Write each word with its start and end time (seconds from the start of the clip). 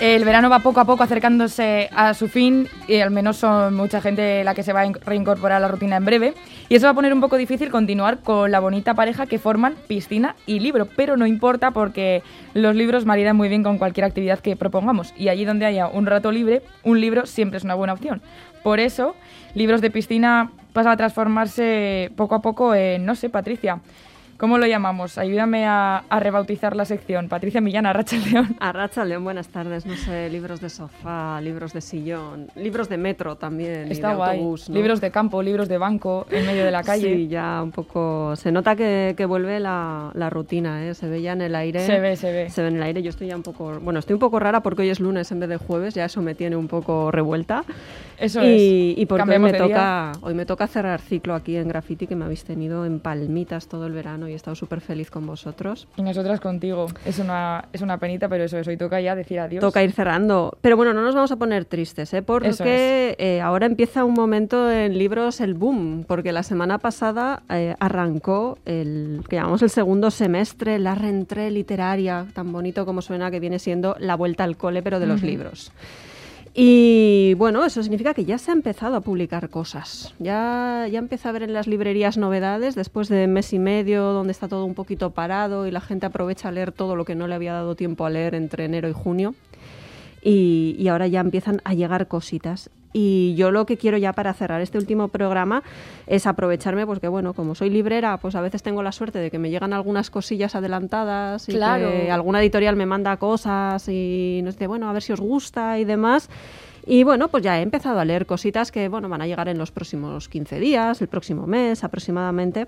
El 0.00 0.24
verano 0.24 0.48
va 0.48 0.60
poco 0.60 0.78
a 0.78 0.84
poco 0.84 1.02
acercándose 1.02 1.90
a 1.92 2.14
su 2.14 2.28
fin 2.28 2.68
y 2.86 3.00
al 3.00 3.10
menos 3.10 3.36
son 3.38 3.74
mucha 3.74 4.00
gente 4.00 4.44
la 4.44 4.54
que 4.54 4.62
se 4.62 4.72
va 4.72 4.82
a 4.82 4.92
reincorporar 5.04 5.56
a 5.56 5.60
la 5.60 5.66
rutina 5.66 5.96
en 5.96 6.04
breve. 6.04 6.34
Y 6.68 6.76
eso 6.76 6.86
va 6.86 6.92
a 6.92 6.94
poner 6.94 7.12
un 7.12 7.20
poco 7.20 7.36
difícil 7.36 7.68
continuar 7.68 8.18
con 8.20 8.52
la 8.52 8.60
bonita 8.60 8.94
pareja 8.94 9.26
que 9.26 9.40
forman 9.40 9.74
piscina 9.88 10.36
y 10.46 10.60
libro. 10.60 10.86
Pero 10.94 11.16
no 11.16 11.26
importa 11.26 11.72
porque 11.72 12.22
los 12.54 12.76
libros 12.76 13.06
maridan 13.06 13.36
muy 13.36 13.48
bien 13.48 13.64
con 13.64 13.78
cualquier 13.78 14.04
actividad 14.04 14.38
que 14.38 14.54
propongamos. 14.54 15.12
Y 15.16 15.30
allí 15.30 15.44
donde 15.44 15.66
haya 15.66 15.88
un 15.88 16.06
rato 16.06 16.30
libre, 16.30 16.62
un 16.84 17.00
libro 17.00 17.26
siempre 17.26 17.58
es 17.58 17.64
una 17.64 17.74
buena 17.74 17.94
opción. 17.94 18.22
Por 18.62 18.78
eso, 18.78 19.16
libros 19.54 19.80
de 19.80 19.90
piscina 19.90 20.52
pasan 20.72 20.92
a 20.92 20.96
transformarse 20.96 22.12
poco 22.14 22.36
a 22.36 22.42
poco 22.42 22.72
en, 22.72 23.04
no 23.04 23.16
sé, 23.16 23.30
Patricia, 23.30 23.80
¿Cómo 24.38 24.56
lo 24.58 24.68
llamamos? 24.68 25.18
Ayúdame 25.18 25.66
a, 25.66 26.04
rebautizar 26.20 26.76
la 26.76 26.84
sección. 26.84 27.28
Patricia 27.28 27.60
Millán, 27.60 27.86
Arracha 27.86 28.16
León. 28.18 28.56
Arracha 28.60 29.04
León, 29.04 29.24
buenas 29.24 29.48
tardes. 29.48 29.84
No 29.84 29.96
sé, 29.96 30.30
libros 30.30 30.60
de 30.60 30.70
sofá, 30.70 31.40
libros 31.40 31.72
de 31.72 31.80
sillón, 31.80 32.46
libros 32.54 32.88
de 32.88 32.98
metro 32.98 33.34
también. 33.34 33.90
Está 33.90 34.10
de 34.10 34.14
guay. 34.14 34.38
Autobús, 34.38 34.68
Libros 34.68 35.00
de 35.00 35.10
campo, 35.10 35.42
libros 35.42 35.68
de 35.68 35.76
banco, 35.76 36.24
en 36.30 36.46
medio 36.46 36.64
de 36.64 36.70
la 36.70 36.84
calle. 36.84 37.16
Sí, 37.16 37.26
ya 37.26 37.60
un 37.64 37.72
poco. 37.72 38.36
Se 38.36 38.52
nota 38.52 38.76
que, 38.76 39.26
vuelve 39.26 39.58
la, 39.58 40.12
rutina, 40.30 40.86
¿eh? 40.86 40.94
Se 40.94 41.08
ve 41.08 41.20
ya 41.20 41.32
en 41.32 41.42
el 41.42 41.56
aire. 41.56 41.84
Se 41.84 41.98
ve, 41.98 42.14
se 42.14 42.30
ve. 42.30 42.48
Se 42.48 42.62
ve 42.62 42.68
en 42.68 42.76
el 42.76 42.82
aire. 42.84 43.02
Yo 43.02 43.10
estoy 43.10 43.26
ya 43.26 43.34
un 43.34 43.42
poco. 43.42 43.80
Bueno, 43.80 43.98
estoy 43.98 44.14
un 44.14 44.20
poco 44.20 44.38
rara 44.38 44.60
porque 44.60 44.82
hoy 44.82 44.90
es 44.90 45.00
lunes 45.00 45.32
en 45.32 45.40
vez 45.40 45.48
de 45.48 45.56
jueves, 45.56 45.94
ya 45.94 46.04
eso 46.04 46.22
me 46.22 46.36
tiene 46.36 46.54
un 46.54 46.68
poco 46.68 47.10
revuelta. 47.10 47.64
Eso 48.16 48.44
y, 48.44 48.92
es. 48.92 48.98
Y 48.98 49.06
porque 49.06 49.32
hoy 49.32 49.38
me, 49.40 49.52
toca, 49.52 50.12
hoy 50.20 50.34
me 50.34 50.46
toca 50.46 50.68
cerrar 50.68 51.00
ciclo 51.00 51.34
aquí 51.34 51.56
en 51.56 51.66
Graffiti, 51.66 52.06
que 52.06 52.14
me 52.14 52.24
habéis 52.24 52.44
tenido 52.44 52.86
en 52.86 53.00
palmitas 53.00 53.66
todo 53.66 53.86
el 53.86 53.92
verano 53.92 54.27
y 54.28 54.32
he 54.32 54.36
estado 54.36 54.54
súper 54.54 54.80
feliz 54.80 55.10
con 55.10 55.26
vosotros. 55.26 55.88
Y 55.96 56.02
nosotras 56.02 56.40
contigo. 56.40 56.86
Es 57.04 57.18
una, 57.18 57.64
es 57.72 57.82
una 57.82 57.98
penita, 57.98 58.28
pero 58.28 58.44
eso 58.44 58.58
es. 58.58 58.68
Hoy 58.68 58.76
toca 58.76 59.00
ya 59.00 59.14
decir 59.14 59.40
adiós. 59.40 59.60
Toca 59.60 59.82
ir 59.82 59.92
cerrando. 59.92 60.56
Pero 60.60 60.76
bueno, 60.76 60.92
no 60.94 61.02
nos 61.02 61.14
vamos 61.14 61.32
a 61.32 61.36
poner 61.36 61.64
tristes, 61.64 62.12
¿eh? 62.14 62.22
porque 62.22 63.16
eh, 63.18 63.40
ahora 63.40 63.66
empieza 63.66 64.04
un 64.04 64.14
momento 64.14 64.70
en 64.70 64.96
libros 64.96 65.40
el 65.40 65.54
boom, 65.54 66.04
porque 66.06 66.32
la 66.32 66.42
semana 66.42 66.78
pasada 66.78 67.42
eh, 67.48 67.74
arrancó 67.80 68.58
el 68.64 69.22
que 69.28 69.36
llamamos 69.36 69.62
el 69.62 69.70
segundo 69.70 70.10
semestre, 70.10 70.78
la 70.78 70.94
rentrée 70.94 71.50
literaria, 71.50 72.26
tan 72.34 72.52
bonito 72.52 72.84
como 72.84 73.02
suena, 73.02 73.30
que 73.30 73.40
viene 73.40 73.58
siendo 73.58 73.96
la 73.98 74.16
vuelta 74.16 74.44
al 74.44 74.56
cole, 74.56 74.82
pero 74.82 75.00
de 75.00 75.06
los 75.06 75.22
libros. 75.22 75.72
Y 76.60 77.34
bueno, 77.34 77.64
eso 77.64 77.84
significa 77.84 78.14
que 78.14 78.24
ya 78.24 78.36
se 78.36 78.50
ha 78.50 78.54
empezado 78.54 78.96
a 78.96 79.00
publicar 79.00 79.48
cosas. 79.48 80.12
Ya, 80.18 80.88
ya 80.90 80.98
empieza 80.98 81.28
a 81.28 81.32
ver 81.32 81.44
en 81.44 81.52
las 81.52 81.68
librerías 81.68 82.16
novedades 82.18 82.74
después 82.74 83.08
de 83.08 83.28
mes 83.28 83.52
y 83.52 83.60
medio 83.60 84.02
donde 84.06 84.32
está 84.32 84.48
todo 84.48 84.64
un 84.64 84.74
poquito 84.74 85.10
parado 85.10 85.68
y 85.68 85.70
la 85.70 85.80
gente 85.80 86.06
aprovecha 86.06 86.48
a 86.48 86.50
leer 86.50 86.72
todo 86.72 86.96
lo 86.96 87.04
que 87.04 87.14
no 87.14 87.28
le 87.28 87.36
había 87.36 87.52
dado 87.52 87.76
tiempo 87.76 88.04
a 88.04 88.10
leer 88.10 88.34
entre 88.34 88.64
enero 88.64 88.88
y 88.88 88.92
junio. 88.92 89.36
Y, 90.20 90.74
y, 90.80 90.88
ahora 90.88 91.06
ya 91.06 91.20
empiezan 91.20 91.60
a 91.62 91.74
llegar 91.74 92.08
cositas. 92.08 92.70
Y 92.92 93.34
yo 93.36 93.50
lo 93.50 93.66
que 93.66 93.76
quiero 93.76 93.98
ya 93.98 94.12
para 94.12 94.32
cerrar 94.32 94.60
este 94.60 94.78
último 94.78 95.08
programa 95.08 95.62
es 96.06 96.26
aprovecharme, 96.26 96.86
porque 96.86 97.08
bueno, 97.08 97.34
como 97.34 97.54
soy 97.54 97.70
librera, 97.70 98.16
pues 98.18 98.34
a 98.34 98.40
veces 98.40 98.62
tengo 98.62 98.82
la 98.82 98.92
suerte 98.92 99.18
de 99.18 99.30
que 99.30 99.38
me 99.38 99.50
llegan 99.50 99.72
algunas 99.72 100.10
cosillas 100.10 100.54
adelantadas 100.54 101.48
y 101.48 101.52
que 101.52 102.10
alguna 102.10 102.40
editorial 102.40 102.76
me 102.76 102.86
manda 102.86 103.16
cosas 103.18 103.88
y 103.88 104.40
nos 104.42 104.54
dice, 104.54 104.66
bueno, 104.66 104.88
a 104.88 104.92
ver 104.92 105.02
si 105.02 105.12
os 105.12 105.20
gusta 105.20 105.78
y 105.78 105.84
demás. 105.84 106.30
Y 106.90 107.04
bueno, 107.04 107.28
pues 107.28 107.42
ya 107.42 107.58
he 107.58 107.62
empezado 107.62 108.00
a 108.00 108.04
leer 108.06 108.24
cositas 108.24 108.72
que 108.72 108.88
bueno, 108.88 109.10
van 109.10 109.20
a 109.20 109.26
llegar 109.26 109.46
en 109.48 109.58
los 109.58 109.70
próximos 109.70 110.30
15 110.30 110.58
días, 110.58 111.02
el 111.02 111.08
próximo 111.08 111.46
mes 111.46 111.84
aproximadamente. 111.84 112.66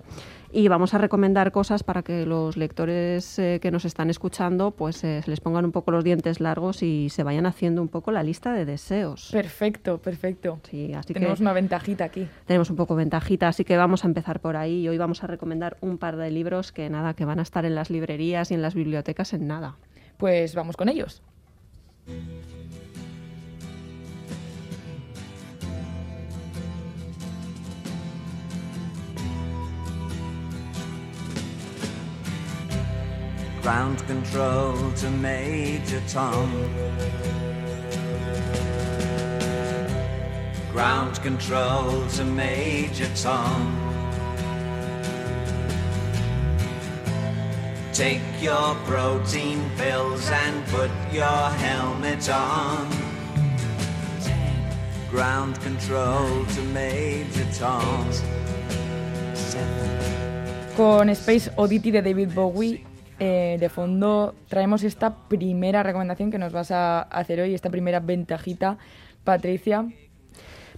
Y 0.52 0.68
vamos 0.68 0.92
a 0.92 0.98
recomendar 0.98 1.52
cosas 1.52 1.82
para 1.82 2.02
que 2.02 2.26
los 2.26 2.58
lectores 2.58 3.38
eh, 3.38 3.60
que 3.62 3.70
nos 3.70 3.86
están 3.86 4.10
escuchando 4.10 4.72
pues 4.72 5.02
eh, 5.04 5.22
se 5.24 5.30
les 5.30 5.40
pongan 5.40 5.64
un 5.64 5.72
poco 5.72 5.90
los 5.90 6.04
dientes 6.04 6.38
largos 6.38 6.82
y 6.82 7.08
se 7.08 7.22
vayan 7.22 7.46
haciendo 7.46 7.80
un 7.80 7.88
poco 7.88 8.12
la 8.12 8.22
lista 8.22 8.52
de 8.52 8.66
deseos. 8.66 9.30
Perfecto, 9.32 9.96
perfecto. 9.96 10.60
Sí, 10.68 10.92
así 10.92 11.14
tenemos 11.14 11.40
una 11.40 11.54
ventajita 11.54 12.04
aquí. 12.04 12.28
Tenemos 12.44 12.68
un 12.68 12.76
poco 12.76 12.94
ventajita, 12.96 13.48
así 13.48 13.64
que 13.64 13.78
vamos 13.78 14.04
a 14.04 14.08
empezar 14.08 14.40
por 14.40 14.54
ahí 14.54 14.82
y 14.82 14.88
hoy 14.90 14.98
vamos 14.98 15.24
a 15.24 15.28
recomendar 15.28 15.78
un 15.80 15.96
par 15.96 16.16
de 16.16 16.30
libros 16.30 16.72
que 16.72 16.90
nada, 16.90 17.14
que 17.14 17.24
van 17.24 17.38
a 17.38 17.42
estar 17.42 17.64
en 17.64 17.74
las 17.74 17.88
librerías 17.88 18.50
y 18.50 18.54
en 18.54 18.60
las 18.60 18.74
bibliotecas 18.74 19.32
en 19.32 19.46
nada. 19.46 19.76
Pues 20.18 20.54
vamos 20.54 20.76
con 20.76 20.90
ellos. 20.90 21.22
Ground 33.70 34.04
control 34.08 34.74
to 34.96 35.08
Major 35.10 36.02
Tom. 36.08 36.50
Ground 40.72 41.22
control 41.22 42.04
to 42.16 42.24
Major 42.24 43.08
Tom. 43.14 43.62
Take 47.92 48.20
your 48.40 48.74
protein 48.86 49.60
pills 49.76 50.28
and 50.28 50.66
put 50.66 50.90
your 51.12 51.50
helmet 51.62 52.28
on. 52.28 52.90
Ground 55.10 55.60
control 55.60 56.44
to 56.44 56.62
Major 56.74 57.46
Tom. 57.56 58.04
Con 60.74 61.14
Space 61.14 61.52
Oddity 61.56 61.92
de 61.92 62.02
David 62.02 62.34
Bowie 62.34 62.89
Eh, 63.22 63.58
de 63.60 63.68
fondo 63.68 64.34
traemos 64.48 64.82
esta 64.82 65.14
primera 65.28 65.82
recomendación 65.82 66.30
que 66.30 66.38
nos 66.38 66.54
vas 66.54 66.70
a 66.70 67.02
hacer 67.02 67.40
hoy, 67.40 67.54
esta 67.54 67.68
primera 67.68 68.00
ventajita, 68.00 68.78
Patricia. 69.24 69.86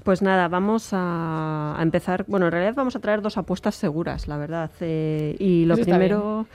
Pues 0.02 0.22
nada, 0.22 0.48
vamos 0.48 0.88
a, 0.90 1.78
empezar. 1.80 2.24
Bueno, 2.26 2.46
en 2.46 2.52
realidad 2.52 2.74
vamos 2.74 2.96
a 2.96 3.00
traer 3.00 3.22
dos 3.22 3.38
apuestas 3.38 3.76
seguras, 3.76 4.26
la 4.26 4.36
verdad. 4.36 4.72
Eh, 4.80 5.36
y 5.38 5.64
lo 5.66 5.76
primero. 5.76 6.46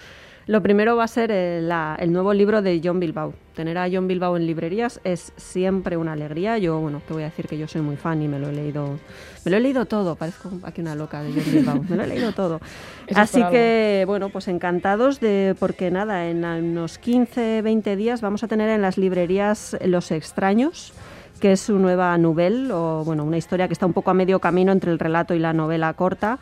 Lo 0.47 0.61
primero 0.61 0.95
va 0.95 1.03
a 1.03 1.07
ser 1.09 1.29
el, 1.29 1.69
nuevo 2.13 2.33
libro 2.33 2.61
de 2.61 2.79
John 2.81 3.01
Bilbao. 3.01 3.33
Tener 3.53 3.77
a 3.77 3.89
John 3.91 4.07
Bilbao 4.07 4.37
en 4.37 4.47
librerías 4.47 5.01
es 5.03 5.33
siempre 5.35 5.97
una 5.97 6.13
alegría. 6.13 6.57
Yo, 6.57 6.79
bueno, 6.79 7.01
te 7.05 7.13
voy 7.13 7.23
a 7.23 7.25
decir 7.25 7.47
que 7.47 7.57
yo 7.57 7.67
soy 7.67 7.81
muy 7.81 7.97
fan 7.97 8.21
y 8.21 8.29
me 8.29 8.39
lo 8.39 8.47
he 8.47 8.53
leído, 8.53 8.97
me 9.43 9.51
lo 9.51 9.57
he 9.57 9.59
leído 9.59 9.85
todo. 9.85 10.15
Parezco 10.15 10.49
aquí 10.63 10.79
una 10.79 10.95
loca 10.95 11.21
de 11.21 11.33
John 11.33 11.51
Bilbao. 11.51 11.83
Me 11.89 11.97
lo 11.97 12.03
he 12.03 12.07
leído 12.07 12.31
todo. 12.31 12.61
Así 13.13 13.43
que, 13.51 14.05
bueno, 14.07 14.29
pues 14.29 14.47
encantados 14.47 15.19
de, 15.19 15.53
porque 15.59 15.91
nada, 15.91 16.29
en 16.29 16.45
unos 16.45 16.97
15, 16.97 17.61
20 17.61 17.97
días 17.97 18.21
vamos 18.21 18.41
a 18.41 18.47
tener 18.47 18.69
en 18.69 18.81
las 18.81 18.97
librerías 18.97 19.75
Los 19.83 20.11
Extraños 20.11 20.93
que 21.41 21.51
es 21.51 21.59
su 21.59 21.77
nueva 21.77 22.17
novela, 22.17 22.75
o 22.75 23.03
bueno, 23.03 23.23
una 23.23 23.37
historia 23.37 23.67
que 23.67 23.73
está 23.73 23.85
un 23.85 23.93
poco 23.93 24.09
a 24.09 24.15
medio 24.15 24.39
camino 24.39 24.71
entre 24.71 24.91
el 24.91 24.97
relato 24.97 25.35
y 25.35 25.39
la 25.39 25.53
novela 25.53 25.93
corta 25.93 26.39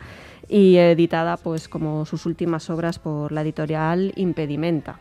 y 0.48 0.76
editada 0.76 1.36
pues 1.36 1.68
como 1.68 2.06
sus 2.06 2.26
últimas 2.26 2.70
obras 2.70 2.98
por 2.98 3.32
la 3.32 3.42
editorial 3.42 4.12
Impedimenta. 4.16 4.98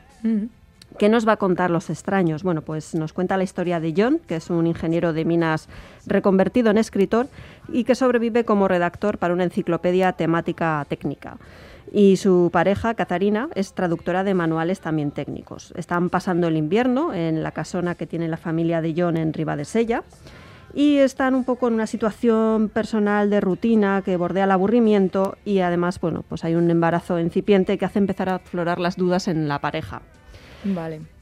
¿Qué 0.97 1.09
nos 1.09 1.27
va 1.27 1.33
a 1.33 1.37
contar 1.37 1.71
Los 1.71 1.89
extraños? 1.89 2.43
Bueno, 2.43 2.61
pues 2.61 2.95
nos 2.95 3.11
cuenta 3.11 3.37
la 3.37 3.43
historia 3.43 3.79
de 3.79 3.93
John, 3.95 4.19
que 4.27 4.37
es 4.37 4.49
un 4.49 4.65
ingeniero 4.65 5.11
de 5.11 5.25
minas 5.25 5.67
reconvertido 6.05 6.71
en 6.71 6.77
escritor 6.77 7.27
y 7.67 7.83
que 7.83 7.95
sobrevive 7.95 8.45
como 8.45 8.67
redactor 8.67 9.17
para 9.17 9.33
una 9.33 9.43
enciclopedia 9.43 10.13
temática 10.13 10.85
técnica. 10.87 11.37
Y 11.91 12.17
su 12.17 12.49
pareja, 12.51 12.93
Catarina, 12.93 13.49
es 13.55 13.73
traductora 13.73 14.23
de 14.23 14.33
manuales 14.33 14.79
también 14.79 15.11
técnicos. 15.11 15.73
Están 15.75 16.09
pasando 16.09 16.47
el 16.47 16.57
invierno 16.57 17.13
en 17.13 17.43
la 17.43 17.51
casona 17.51 17.95
que 17.95 18.07
tiene 18.07 18.27
la 18.27 18.37
familia 18.37 18.81
de 18.81 18.93
John 18.97 19.17
en 19.17 19.33
Ribadesella 19.33 20.03
y 20.75 20.97
están 20.97 21.33
un 21.33 21.45
poco 21.45 21.69
en 21.69 21.75
una 21.75 21.87
situación 21.87 22.69
personal 22.69 23.29
de 23.29 23.39
rutina 23.39 24.01
que 24.03 24.17
bordea 24.17 24.43
el 24.43 24.51
aburrimiento 24.51 25.37
y 25.45 25.59
además, 25.59 25.99
bueno, 26.01 26.25
pues 26.27 26.43
hay 26.43 26.55
un 26.55 26.69
embarazo 26.69 27.17
incipiente 27.17 27.77
que 27.77 27.85
hace 27.85 27.99
empezar 27.99 28.27
a 28.27 28.35
aflorar 28.35 28.79
las 28.79 28.97
dudas 28.97 29.29
en 29.29 29.47
la 29.47 29.59
pareja. 29.59 30.01
Vale. 30.65 31.14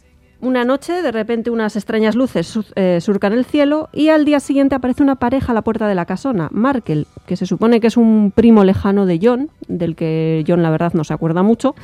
Una 0.43 0.65
noche, 0.65 1.01
de 1.01 1.13
repente, 1.13 1.51
unas 1.51 1.77
extrañas 1.77 2.15
luces 2.15 2.59
eh, 2.75 2.99
surcan 2.99 3.31
el 3.31 3.45
cielo 3.45 3.87
y 3.93 4.09
al 4.09 4.25
día 4.25 4.41
siguiente 4.41 4.75
aparece 4.75 5.01
una 5.01 5.15
pareja 5.15 5.53
a 5.53 5.55
la 5.55 5.61
puerta 5.61 5.87
de 5.87 5.95
la 5.95 6.03
casona, 6.03 6.49
Markel, 6.51 7.07
que 7.25 7.37
se 7.37 7.45
supone 7.45 7.79
que 7.79 7.87
es 7.87 7.95
un 7.95 8.33
primo 8.35 8.65
lejano 8.65 9.05
de 9.05 9.21
John, 9.23 9.51
del 9.69 9.95
que 9.95 10.43
John 10.45 10.61
la 10.61 10.69
verdad 10.69 10.91
no 10.95 11.05
se 11.05 11.13
acuerda 11.13 11.43
mucho, 11.43 11.75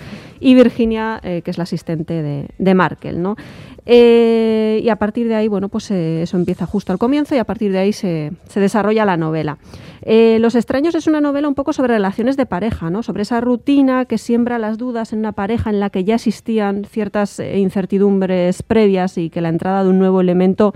y 0.42 0.56
Virginia, 0.56 1.22
eh, 1.24 1.42
que 1.42 1.52
es 1.52 1.58
la 1.58 1.64
asistente 1.64 2.22
de, 2.58 2.74
Markel, 2.76 3.22
¿no? 3.22 3.38
Eh, 3.86 4.82
y 4.84 4.90
a 4.90 4.98
partir 4.98 5.30
de 5.30 5.36
ahí, 5.36 5.48
bueno, 5.48 5.70
pues 5.70 5.90
eso 5.90 6.38
empieza 6.38 6.66
justo 6.66 6.92
al 6.92 7.00
comienzo 7.00 7.36
y 7.36 7.40
a 7.40 7.46
partir 7.46 7.72
de 7.72 7.80
ahí 7.80 7.94
se, 7.94 8.34
desarrolla 8.54 9.06
la 9.06 9.16
novela. 9.16 9.58
Los 10.06 10.56
extraños 10.56 10.96
es 10.96 11.08
una 11.08 11.22
novela 11.22 11.48
un 11.48 11.56
poco 11.56 11.74
sobre 11.74 11.94
relaciones 11.94 12.38
de 12.38 12.46
pareja, 12.46 12.90
¿no? 12.90 13.04
Sobre 13.04 13.24
esa 13.24 13.42
rutina 13.42 14.06
que 14.06 14.18
siembra 14.18 14.60
las 14.60 14.78
dudas 14.78 15.14
en 15.14 15.20
una 15.20 15.32
pareja 15.32 15.70
en 15.70 15.80
la 15.80 15.90
que 15.90 16.04
ya 16.04 16.16
existían 16.16 16.86
ciertas 16.86 17.40
incertidumbres 17.40 18.49
previas 18.64 19.18
y 19.18 19.30
que 19.30 19.42
la 19.42 19.50
entrada 19.50 19.84
de 19.84 19.90
un 19.90 20.00
nuevo 20.00 20.22
elemento 20.22 20.74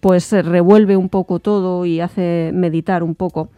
pues 0.00 0.32
revuelve 0.32 0.96
un 0.96 1.08
poco 1.08 1.40
todo 1.40 1.84
y 1.84 2.00
hace 2.00 2.50
meditar 2.54 3.02
un 3.02 3.14
poco. 3.14 3.50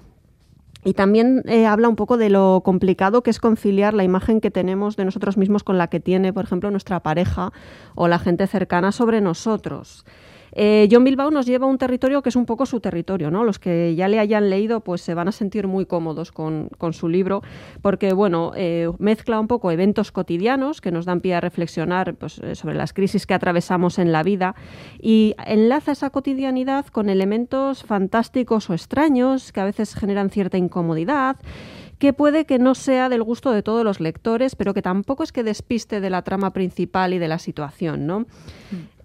Y 0.82 0.94
también 0.94 1.42
eh, 1.46 1.66
habla 1.66 1.88
un 1.88 1.96
poco 1.96 2.16
de 2.16 2.30
lo 2.30 2.62
complicado 2.64 3.22
que 3.22 3.30
es 3.30 3.38
conciliar 3.38 3.92
la 3.92 4.04
imagen 4.04 4.40
que 4.40 4.50
tenemos 4.50 4.96
de 4.96 5.04
nosotros 5.04 5.36
mismos 5.36 5.62
con 5.62 5.76
la 5.76 5.88
que 5.88 6.00
tiene, 6.00 6.32
por 6.32 6.44
ejemplo, 6.44 6.70
nuestra 6.70 7.00
pareja 7.00 7.52
o 7.94 8.08
la 8.08 8.18
gente 8.18 8.46
cercana 8.46 8.90
sobre 8.90 9.20
nosotros. 9.20 10.06
Eh, 10.52 10.88
John 10.90 11.04
Bilbao 11.04 11.30
nos 11.30 11.46
lleva 11.46 11.66
a 11.66 11.68
un 11.68 11.78
territorio 11.78 12.22
que 12.22 12.28
es 12.28 12.36
un 12.36 12.46
poco 12.46 12.66
su 12.66 12.80
territorio, 12.80 13.30
¿no? 13.30 13.44
Los 13.44 13.58
que 13.58 13.94
ya 13.94 14.08
le 14.08 14.18
hayan 14.18 14.50
leído 14.50 14.80
pues 14.80 15.00
se 15.00 15.14
van 15.14 15.28
a 15.28 15.32
sentir 15.32 15.66
muy 15.66 15.86
cómodos 15.86 16.32
con, 16.32 16.70
su 16.92 17.08
libro 17.08 17.42
porque, 17.82 18.12
bueno, 18.12 18.52
eh, 18.56 18.90
mezcla 18.98 19.38
un 19.38 19.46
poco 19.46 19.70
eventos 19.70 20.10
cotidianos 20.10 20.80
que 20.80 20.90
nos 20.90 21.04
dan 21.04 21.20
pie 21.20 21.34
a 21.34 21.40
reflexionar 21.40 22.14
pues, 22.14 22.38
eh, 22.38 22.54
sobre 22.54 22.74
las 22.74 22.92
crisis 22.92 23.26
que 23.26 23.34
atravesamos 23.34 23.98
en 23.98 24.12
la 24.12 24.22
vida 24.22 24.54
y 25.00 25.34
enlaza 25.46 25.92
esa 25.92 26.10
cotidianidad 26.10 26.86
con 26.86 27.08
elementos 27.08 27.84
fantásticos 27.84 28.70
o 28.70 28.74
extraños 28.74 29.52
que 29.52 29.60
a 29.60 29.64
veces 29.64 29.94
generan 29.94 30.30
cierta 30.30 30.58
incomodidad 30.58 31.36
que 32.00 32.14
puede 32.14 32.46
que 32.46 32.58
no 32.58 32.74
sea 32.74 33.10
del 33.10 33.22
gusto 33.22 33.52
de 33.52 33.62
todos 33.62 33.84
los 33.84 34.00
lectores, 34.00 34.56
pero 34.56 34.72
que 34.72 34.80
tampoco 34.80 35.22
es 35.22 35.32
que 35.32 35.44
despiste 35.44 36.00
de 36.00 36.08
la 36.08 36.22
trama 36.22 36.50
principal 36.50 37.12
y 37.12 37.18
de 37.18 37.28
la 37.28 37.38
situación, 37.38 38.06
¿no? 38.06 38.24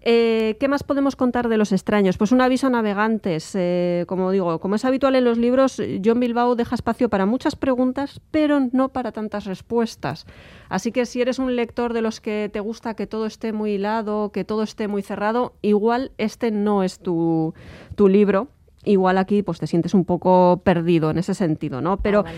Eh, 0.07 0.56
¿Qué 0.60 0.68
más 0.68 0.84
podemos 0.84 1.16
contar 1.16 1.50
de 1.50 1.57
los 1.57 1.72
extraños? 1.72 2.19
Pues 2.19 2.31
un 2.31 2.40
aviso 2.40 2.68
a 2.68 2.69
navegantes. 2.69 3.54
Eh, 3.56 4.06
como 4.07 4.30
digo, 4.30 4.60
como 4.60 4.75
es 4.75 4.86
habitual 4.86 5.16
en 5.16 5.24
los 5.24 5.40
libros, 5.40 5.81
John 6.04 6.19
Bilbao 6.19 6.56
deja 6.56 6.75
espacio 6.75 7.10
para 7.10 7.25
muchas 7.25 7.56
preguntas, 7.56 8.22
pero 8.30 8.60
no 8.72 8.90
para 8.90 9.12
tantas 9.12 9.46
respuestas. 9.46 10.28
Así 10.69 10.92
que 10.92 11.07
si 11.07 11.22
eres 11.22 11.40
un 11.40 11.56
lector 11.56 11.92
de 11.94 12.04
los 12.04 12.22
que 12.22 12.52
te 12.54 12.60
gusta 12.60 12.94
que 12.94 13.07
todo 13.07 13.25
esté 13.25 13.52
muy 13.52 13.72
hilado, 13.72 14.31
que 14.31 14.44
todo 14.44 14.62
esté 14.62 14.88
muy 14.88 15.02
cerrado, 15.02 15.54
igual 15.63 16.12
este 16.19 16.51
no 16.51 16.84
es 16.84 17.00
tu, 17.00 17.56
libro. 17.98 18.50
Igual 18.84 19.18
aquí 19.18 19.42
pues 19.42 19.58
te 19.58 19.66
sientes 19.66 19.96
un 19.96 20.06
poco 20.06 20.62
perdido 20.63 21.10
en 21.10 21.18
ese 21.18 21.34
sentido, 21.34 21.81
¿no? 21.81 21.98
Pero 21.98 22.25
ah, 22.28 22.31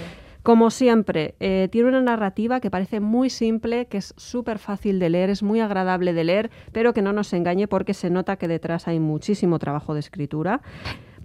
como 0.43 0.69
siempre, 0.69 1.35
eh, 1.39 1.67
tiene 1.71 1.89
una 1.89 2.01
narrativa 2.01 2.59
que 2.59 2.71
parece 2.71 2.99
muy 2.99 3.29
simple, 3.29 3.87
que 3.87 3.97
es 3.97 4.13
súper 4.17 4.59
fácil 4.59 4.99
de 4.99 5.09
leer, 5.09 5.29
es 5.29 5.43
muy 5.43 5.59
agradable 5.59 6.13
de 6.13 6.23
leer, 6.23 6.51
pero 6.71 6.93
que 6.93 7.01
no 7.01 7.13
nos 7.13 7.33
engañe 7.33 7.67
porque 7.67 7.93
se 7.93 8.09
nota 8.09 8.37
que 8.37 8.47
detrás 8.47 8.87
hay 8.87 8.99
muchísimo 8.99 9.59
trabajo 9.59 9.93
de 9.93 9.99
escritura 9.99 10.61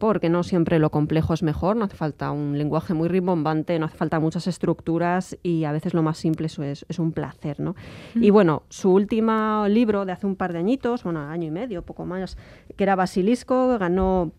porque 0.02 0.28
no 0.28 0.42
siempre 0.42 0.80
lo 0.80 0.90
complejo 0.90 1.32
es 1.32 1.44
mejor, 1.44 1.76
no 1.76 1.84
hace 1.84 1.94
falta 1.96 2.32
un 2.32 2.58
lenguaje 2.58 2.92
muy 2.92 3.06
rimbombante, 3.06 3.78
no 3.78 3.86
hace 3.86 3.96
falta 3.96 4.18
muchas 4.18 4.48
estructuras 4.48 5.38
y 5.44 5.62
a 5.62 5.70
veces 5.70 5.94
lo 5.94 6.02
más 6.02 6.18
simple 6.18 6.48
es, 6.48 6.84
es 6.88 6.98
un 6.98 7.12
placer. 7.12 7.60
¿no? 7.60 7.76
Y 8.16 8.30
bueno, 8.30 8.64
su 8.68 8.92
último 8.92 9.64
libro 9.68 10.04
de 10.04 10.10
hace 10.10 10.26
un 10.26 10.34
par 10.34 10.52
de 10.52 10.58
añitos, 10.58 11.04
bueno, 11.04 11.20
año 11.20 11.46
y 11.46 11.50
medio, 11.52 11.82
poco 11.82 12.04
más, 12.04 12.36
que 12.76 12.82
era 12.82 12.96
Basilisco, 12.96 13.78
ganó 13.78 14.32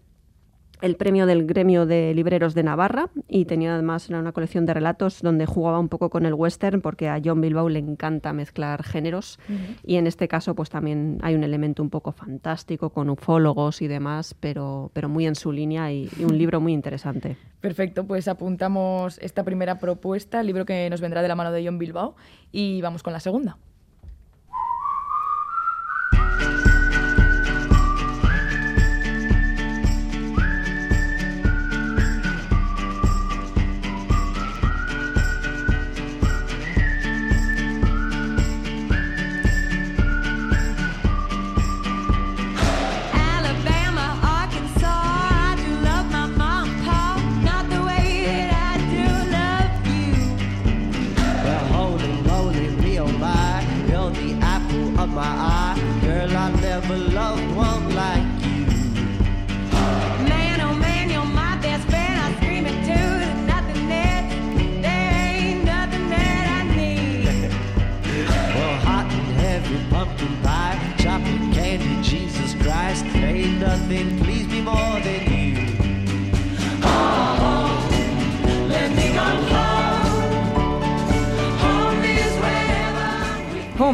el 0.83 0.97
premio 0.97 1.25
del 1.25 1.45
gremio 1.45 1.85
de 1.85 2.13
libreros 2.13 2.53
de 2.53 2.61
Navarra 2.61 3.09
y 3.29 3.45
tenía 3.45 3.73
además 3.73 4.09
una 4.09 4.33
colección 4.33 4.65
de 4.65 4.73
relatos 4.73 5.21
donde 5.21 5.45
jugaba 5.45 5.79
un 5.79 5.87
poco 5.87 6.09
con 6.09 6.25
el 6.25 6.33
western 6.33 6.81
porque 6.81 7.07
a 7.07 7.21
John 7.23 7.39
Bilbao 7.39 7.69
le 7.69 7.79
encanta 7.79 8.33
mezclar 8.33 8.83
géneros 8.83 9.39
y 9.85 9.95
en 9.95 10.07
este 10.07 10.27
caso 10.27 10.55
pues 10.55 10.69
también 10.69 11.19
hay 11.21 11.35
un 11.35 11.45
elemento 11.45 11.81
un 11.81 11.89
poco 11.89 12.11
fantástico 12.11 12.89
con 12.89 13.09
ufólogos 13.09 13.81
y 13.81 13.87
demás, 13.87 14.35
pero, 14.37 14.91
pero 14.91 15.07
muy 15.07 15.25
en 15.25 15.35
su 15.35 15.53
línea 15.53 15.89
y, 15.89 16.09
y 16.19 16.25
un 16.25 16.37
libro 16.37 16.59
muy 16.59 16.73
interesante. 16.73 17.37
Perfecto, 17.61 18.05
pues 18.05 18.27
apuntamos 18.27 19.19
esta 19.19 19.45
primera 19.45 19.79
propuesta, 19.79 20.41
el 20.41 20.47
libro 20.47 20.65
que 20.65 20.89
nos 20.89 20.99
vendrá 20.99 21.21
de 21.21 21.29
la 21.29 21.35
mano 21.35 21.53
de 21.53 21.65
John 21.65 21.79
Bilbao 21.79 22.17
y 22.51 22.81
vamos 22.81 23.03
con 23.03 23.13
la 23.13 23.21
segunda. 23.21 23.57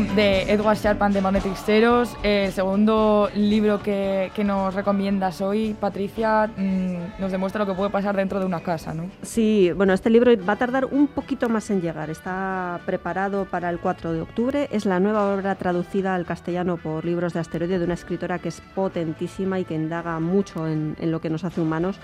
De 0.08 0.52
Edward 0.52 0.78
Sharpan 0.78 1.12
de 1.12 1.22
Magnetic 1.22 1.56
Seros, 1.56 2.16
el 2.24 2.52
segundo 2.54 3.30
libro 3.36 3.82
que, 3.82 4.32
nos 4.46 4.74
recomiendas 4.74 5.42
hoy, 5.42 5.76
Patricia, 5.80 6.50
mm, 6.56 7.20
nos 7.20 7.32
demuestra 7.32 7.66
lo 7.66 7.72
que 7.72 7.78
puede 7.78 7.90
pasar 7.90 8.16
dentro 8.16 8.40
de 8.40 8.46
una 8.46 8.62
casa, 8.62 8.94
¿no? 8.94 9.10
Sí, 9.22 9.72
bueno, 9.76 9.94
este 9.94 10.10
libro 10.10 10.32
va 10.48 10.54
a 10.54 10.56
tardar 10.56 10.86
un 10.86 11.08
poquito 11.08 11.50
más 11.50 11.70
en 11.70 11.82
llegar, 11.82 12.10
está 12.10 12.80
preparado 12.86 13.46
para 13.46 13.70
el 13.70 13.80
4 13.80 14.14
de 14.14 14.22
octubre, 14.22 14.70
es 14.72 14.86
la 14.86 15.00
nueva 15.00 15.34
obra 15.34 15.56
traducida 15.56 16.16
al 16.16 16.26
castellano 16.26 16.78
por 16.78 17.04
Libros 17.04 17.34
de 17.34 17.42
Asteroide 17.42 17.80
de 17.80 17.86
una 17.86 17.96
escritora 17.96 18.40
que 18.40 18.50
es 18.50 18.62
potentísima 18.74 19.60
y 19.60 19.66
que 19.66 19.76
indaga 19.76 20.20
mucho 20.20 20.68
en, 20.68 20.96
en 21.00 21.12
lo 21.12 21.20
que 21.20 21.30
nos 21.30 21.44
hace 21.44 21.60
humanos. 21.60 22.00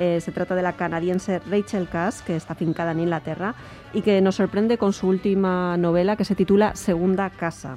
Eh, 0.00 0.22
se 0.22 0.32
trata 0.32 0.54
de 0.54 0.62
la 0.62 0.72
canadiense 0.72 1.40
Rachel 1.40 1.86
Cass, 1.86 2.22
que 2.22 2.34
está 2.34 2.54
fincada 2.54 2.92
en 2.92 3.00
Inglaterra 3.00 3.54
y 3.92 4.00
que 4.00 4.22
nos 4.22 4.36
sorprende 4.36 4.78
con 4.78 4.94
su 4.94 5.06
última 5.06 5.76
novela 5.76 6.16
que 6.16 6.24
se 6.24 6.34
titula 6.34 6.74
Segunda 6.74 7.28
Casa. 7.28 7.76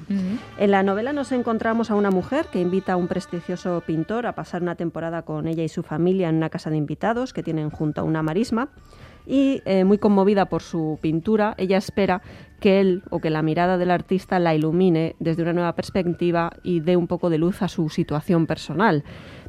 En 0.57 0.71
la 0.71 0.83
novela 0.83 1.11
nos 1.11 1.33
encontramos 1.33 1.91
a 1.91 1.95
una 1.95 2.11
mujer 2.11 2.45
que 2.49 2.61
invita 2.61 2.93
a 2.93 2.95
un 2.95 3.09
prestigioso 3.09 3.83
pintor 3.85 4.25
a 4.25 4.35
pasar 4.35 4.61
una 4.61 4.75
temporada 4.75 5.23
con 5.23 5.49
ella 5.49 5.63
y 5.63 5.67
su 5.67 5.83
familia 5.83 6.29
en 6.29 6.35
una 6.35 6.49
casa 6.49 6.69
de 6.69 6.77
invitados 6.77 7.33
que 7.33 7.43
tienen 7.43 7.69
junto 7.69 7.99
a 7.99 8.03
una 8.05 8.23
marisma 8.23 8.69
y 9.25 9.61
eh, 9.65 9.83
muy 9.83 9.97
conmovida 9.97 10.45
por 10.45 10.61
su 10.61 10.99
pintura, 11.01 11.55
ella 11.57 11.77
espera 11.77 12.21
que 12.59 12.79
él 12.79 13.03
o 13.09 13.19
que 13.19 13.29
la 13.29 13.41
mirada 13.41 13.77
del 13.77 13.91
artista 13.91 14.39
la 14.39 14.55
ilumine 14.55 15.15
desde 15.19 15.41
una 15.43 15.53
nueva 15.53 15.75
perspectiva 15.75 16.51
y 16.63 16.79
dé 16.79 16.95
un 16.95 17.07
poco 17.07 17.29
de 17.29 17.37
luz 17.37 17.61
a 17.61 17.67
su 17.67 17.89
situación 17.89 18.47
personal 18.47 19.03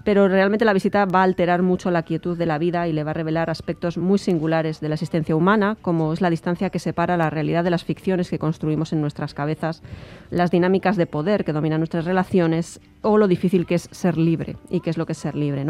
pero 0.05 0.29
realmente 0.29 0.65
la 0.65 0.73
visita 0.73 1.07
va 1.07 1.21
a 1.21 1.25
alterar 1.25 1.63
mucho 1.63 1.91
la 1.91 2.03
quietud 2.03 2.37
de 2.37 2.47
la 2.47 2.59
vida 2.59 2.87
y 2.87 2.93
le 2.93 3.05
va 3.05 3.11
a 3.11 3.15
revelar 3.15 3.51
aspectos 3.51 3.99
muy 3.99 4.19
singulares 4.19 4.81
de 4.81 4.89
la 4.89 4.95
existencia 4.95 5.35
humana, 5.35 5.77
como 5.81 6.13
es 6.13 6.21
la 6.21 6.31
distancia 6.31 6.71
que 6.71 6.79
separa 6.79 7.17
la 7.17 7.31
realidad 7.31 7.65
de 7.65 7.71
las 7.71 7.85
ficciones 7.85 8.31
que 8.31 8.39
construimos 8.39 8.93
en 8.93 9.01
nuestras 9.01 9.35
cabezas, 9.35 9.83
las 10.31 10.51
dinámicas 10.51 10.97
de 10.97 11.07
poder 11.07 11.45
que 11.45 11.53
dominan 11.53 11.81
nuestras 11.81 12.05
relaciones 12.05 12.81
o 13.03 13.19
lo 13.19 13.29
difícil 13.29 13.67
que 13.67 13.77
es 13.77 13.89
ser 13.91 14.17
libre 14.17 14.57
y 14.71 14.81
qué 14.81 14.91
es 14.91 14.99
lo 14.99 15.07
que 15.07 15.13
es 15.13 15.19
ser 15.19 15.35
libre. 15.35 15.65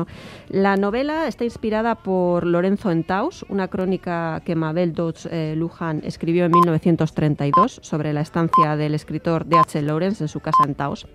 La 0.48 0.76
novela 0.76 1.28
está 1.28 1.44
inspirada 1.44 1.94
por 1.96 2.46
Lorenzo 2.46 2.90
Entaus, 2.90 3.44
una 3.48 3.68
crónica 3.68 4.42
que 4.44 4.56
Mabel 4.56 4.94
Dodds 4.94 5.26
eh, 5.30 5.54
Lujan 5.56 6.00
escribió 6.04 6.46
en 6.46 6.52
1932 6.52 7.80
sobre 7.82 8.12
la 8.12 8.20
estancia 8.20 8.76
del 8.76 8.94
escritor 8.94 9.46
D.H. 9.46 9.82
Lawrence 9.82 10.24
en 10.24 10.28
su 10.28 10.40
casa 10.40 10.64
en 10.64 10.74
Taos. 10.74 11.06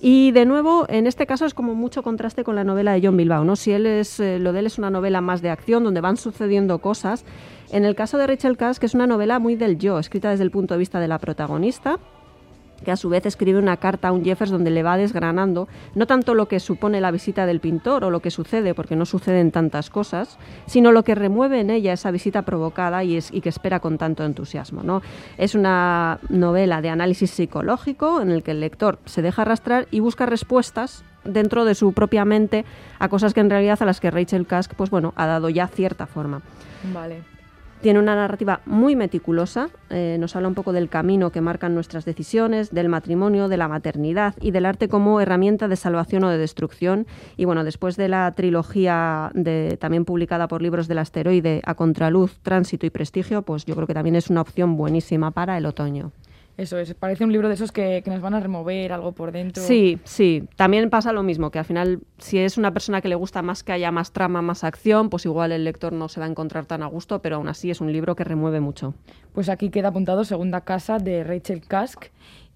Y 0.00 0.32
de 0.32 0.44
nuevo, 0.44 0.86
en 0.88 1.06
este 1.06 1.26
caso 1.26 1.46
es 1.46 1.54
como 1.54 1.74
mucho 1.74 2.02
contraste 2.02 2.44
con 2.44 2.56
la 2.56 2.64
novela 2.64 2.92
de 2.92 3.00
John 3.02 3.16
Bilbao, 3.16 3.44
¿no? 3.44 3.56
Si 3.56 3.72
él 3.72 3.86
es, 3.86 4.20
eh, 4.20 4.38
lo 4.38 4.52
de 4.52 4.60
él 4.60 4.66
es 4.66 4.78
una 4.78 4.90
novela 4.90 5.20
más 5.20 5.40
de 5.40 5.50
acción, 5.50 5.84
donde 5.84 6.00
van 6.00 6.16
sucediendo 6.16 6.78
cosas. 6.80 7.24
En 7.70 7.84
el 7.84 7.94
caso 7.94 8.18
de 8.18 8.26
Rachel 8.26 8.56
Cass, 8.56 8.78
que 8.78 8.86
es 8.86 8.94
una 8.94 9.06
novela 9.06 9.38
muy 9.38 9.56
del 9.56 9.78
yo, 9.78 9.98
escrita 9.98 10.30
desde 10.30 10.44
el 10.44 10.50
punto 10.50 10.74
de 10.74 10.78
vista 10.78 11.00
de 11.00 11.08
la 11.08 11.18
protagonista, 11.18 11.98
que 12.84 12.90
a 12.90 12.96
su 12.96 13.08
vez 13.08 13.26
escribe 13.26 13.58
una 13.58 13.76
carta 13.76 14.08
a 14.08 14.12
un 14.12 14.24
Jeffers 14.24 14.50
donde 14.50 14.70
le 14.70 14.82
va 14.82 14.96
desgranando 14.96 15.68
no 15.94 16.06
tanto 16.06 16.34
lo 16.34 16.46
que 16.46 16.60
supone 16.60 17.00
la 17.00 17.10
visita 17.10 17.46
del 17.46 17.60
pintor 17.60 18.04
o 18.04 18.10
lo 18.10 18.20
que 18.20 18.30
sucede, 18.30 18.74
porque 18.74 18.96
no 18.96 19.06
suceden 19.06 19.50
tantas 19.50 19.90
cosas, 19.90 20.38
sino 20.66 20.92
lo 20.92 21.04
que 21.04 21.14
remueve 21.14 21.60
en 21.60 21.70
ella 21.70 21.92
esa 21.92 22.10
visita 22.10 22.42
provocada 22.42 23.04
y, 23.04 23.16
es, 23.16 23.32
y 23.32 23.40
que 23.40 23.48
espera 23.48 23.80
con 23.80 23.98
tanto 23.98 24.24
entusiasmo. 24.24 24.82
¿no? 24.82 25.02
Es 25.38 25.54
una 25.54 26.18
novela 26.28 26.82
de 26.82 26.90
análisis 26.90 27.30
psicológico 27.30 28.20
en 28.20 28.30
el 28.30 28.42
que 28.42 28.52
el 28.52 28.60
lector 28.60 28.98
se 29.04 29.22
deja 29.22 29.42
arrastrar 29.42 29.86
y 29.90 30.00
busca 30.00 30.26
respuestas 30.26 31.04
dentro 31.24 31.64
de 31.64 31.74
su 31.74 31.92
propia 31.92 32.24
mente 32.24 32.64
a 32.98 33.08
cosas 33.08 33.34
que 33.34 33.40
en 33.40 33.50
realidad 33.50 33.78
a 33.80 33.86
las 33.86 34.00
que 34.00 34.10
Rachel 34.10 34.46
Kask 34.46 34.74
pues 34.74 34.90
bueno, 34.90 35.12
ha 35.16 35.26
dado 35.26 35.48
ya 35.48 35.66
cierta 35.68 36.06
forma. 36.06 36.42
Vale. 36.92 37.34
Tiene 37.84 37.98
una 37.98 38.14
narrativa 38.14 38.62
muy 38.64 38.96
meticulosa, 38.96 39.68
eh, 39.90 40.16
nos 40.18 40.34
habla 40.34 40.48
un 40.48 40.54
poco 40.54 40.72
del 40.72 40.88
camino 40.88 41.28
que 41.28 41.42
marcan 41.42 41.74
nuestras 41.74 42.06
decisiones, 42.06 42.70
del 42.70 42.88
matrimonio, 42.88 43.46
de 43.48 43.58
la 43.58 43.68
maternidad 43.68 44.34
y 44.40 44.52
del 44.52 44.64
arte 44.64 44.88
como 44.88 45.20
herramienta 45.20 45.68
de 45.68 45.76
salvación 45.76 46.24
o 46.24 46.30
de 46.30 46.38
destrucción. 46.38 47.06
Y 47.36 47.44
bueno, 47.44 47.62
después 47.62 47.96
de 47.96 48.08
la 48.08 48.32
trilogía 48.32 49.30
de, 49.34 49.76
también 49.78 50.06
publicada 50.06 50.48
por 50.48 50.62
Libros 50.62 50.88
del 50.88 50.96
Asteroide, 50.96 51.60
A 51.66 51.74
Contraluz, 51.74 52.38
Tránsito 52.42 52.86
y 52.86 52.90
Prestigio, 52.90 53.42
pues 53.42 53.66
yo 53.66 53.74
creo 53.74 53.86
que 53.86 53.92
también 53.92 54.16
es 54.16 54.30
una 54.30 54.40
opción 54.40 54.78
buenísima 54.78 55.30
para 55.32 55.58
el 55.58 55.66
otoño. 55.66 56.10
Eso 56.56 56.78
es, 56.78 56.94
parece 56.94 57.24
un 57.24 57.32
libro 57.32 57.48
de 57.48 57.54
esos 57.54 57.72
que, 57.72 58.02
nos 58.06 58.20
van 58.20 58.34
a 58.34 58.40
remover 58.40 58.92
algo 58.92 59.12
por 59.12 59.32
dentro. 59.32 59.62
Sí, 59.62 59.98
sí. 60.04 60.44
También 60.56 60.88
pasa 60.88 61.12
lo 61.12 61.22
mismo, 61.22 61.50
que 61.50 61.58
al 61.58 61.64
final, 61.64 62.00
si 62.18 62.38
es 62.38 62.56
una 62.56 62.72
persona 62.72 63.00
que 63.00 63.08
le 63.08 63.16
gusta 63.16 63.42
más 63.42 63.64
que 63.64 63.72
haya 63.72 63.90
más 63.90 64.12
trama, 64.12 64.40
más 64.40 64.62
acción, 64.62 65.10
pues 65.10 65.24
igual 65.24 65.50
el 65.50 65.64
lector 65.64 65.92
no 65.92 66.08
se 66.08 66.20
va 66.20 66.26
a 66.26 66.28
encontrar 66.28 66.66
tan 66.66 66.82
a 66.82 66.86
gusto, 66.86 67.20
pero 67.20 67.36
aún 67.36 67.48
así 67.48 67.70
es 67.70 67.80
un 67.80 67.92
libro 67.92 68.14
que 68.14 68.22
remueve 68.22 68.60
mucho. 68.60 68.94
Pues 69.32 69.48
aquí 69.48 69.70
queda 69.70 69.88
apuntado 69.88 70.24
Segunda 70.24 70.60
Casa 70.60 70.98
de 70.98 71.24
Rachel 71.24 71.60
Kask. 71.66 72.06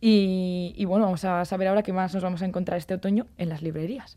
Y, 0.00 0.74
y 0.76 0.84
bueno, 0.84 1.06
vamos 1.06 1.24
a 1.24 1.44
saber 1.44 1.66
ahora 1.66 1.82
qué 1.82 1.92
más 1.92 2.14
nos 2.14 2.22
vamos 2.22 2.42
a 2.42 2.46
encontrar 2.46 2.78
este 2.78 2.94
otoño 2.94 3.26
en 3.36 3.48
las 3.48 3.62
librerías. 3.62 4.16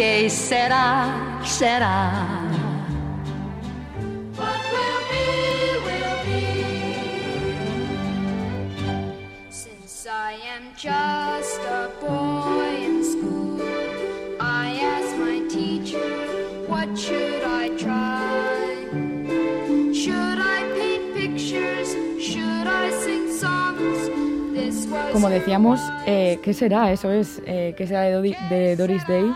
que 0.00 0.30
será, 0.30 1.38
será. 1.44 2.48
What 4.34 4.60
will 4.72 5.00
be, 5.10 5.26
will 5.84 6.16
be. 6.24 6.40
Since 9.50 10.06
I 10.06 10.40
am 10.56 10.72
just 10.74 11.60
a 11.60 11.90
boy 12.00 12.80
in 12.82 13.04
school, 13.04 13.60
I 14.40 14.80
ask 14.80 15.14
my 15.18 15.46
teacher, 15.50 16.08
what 16.66 16.96
should 16.98 17.44
I 17.44 17.68
try? 17.76 18.88
Should 19.92 20.38
I 20.56 20.62
paint 20.78 21.12
pictures? 21.12 21.94
Should 22.18 22.66
I 22.66 22.90
sing 23.04 23.30
songs? 23.30 24.08
Como 25.12 25.28
decíamos, 25.28 25.80
eh, 26.06 26.38
¿qué 26.42 26.54
será? 26.54 26.90
Eso 26.90 27.10
es, 27.10 27.42
eh, 27.44 27.74
¿qué 27.76 27.86
será 27.86 28.04
de, 28.04 28.36
de 28.48 28.76
Doris 28.76 29.06
Day? 29.06 29.30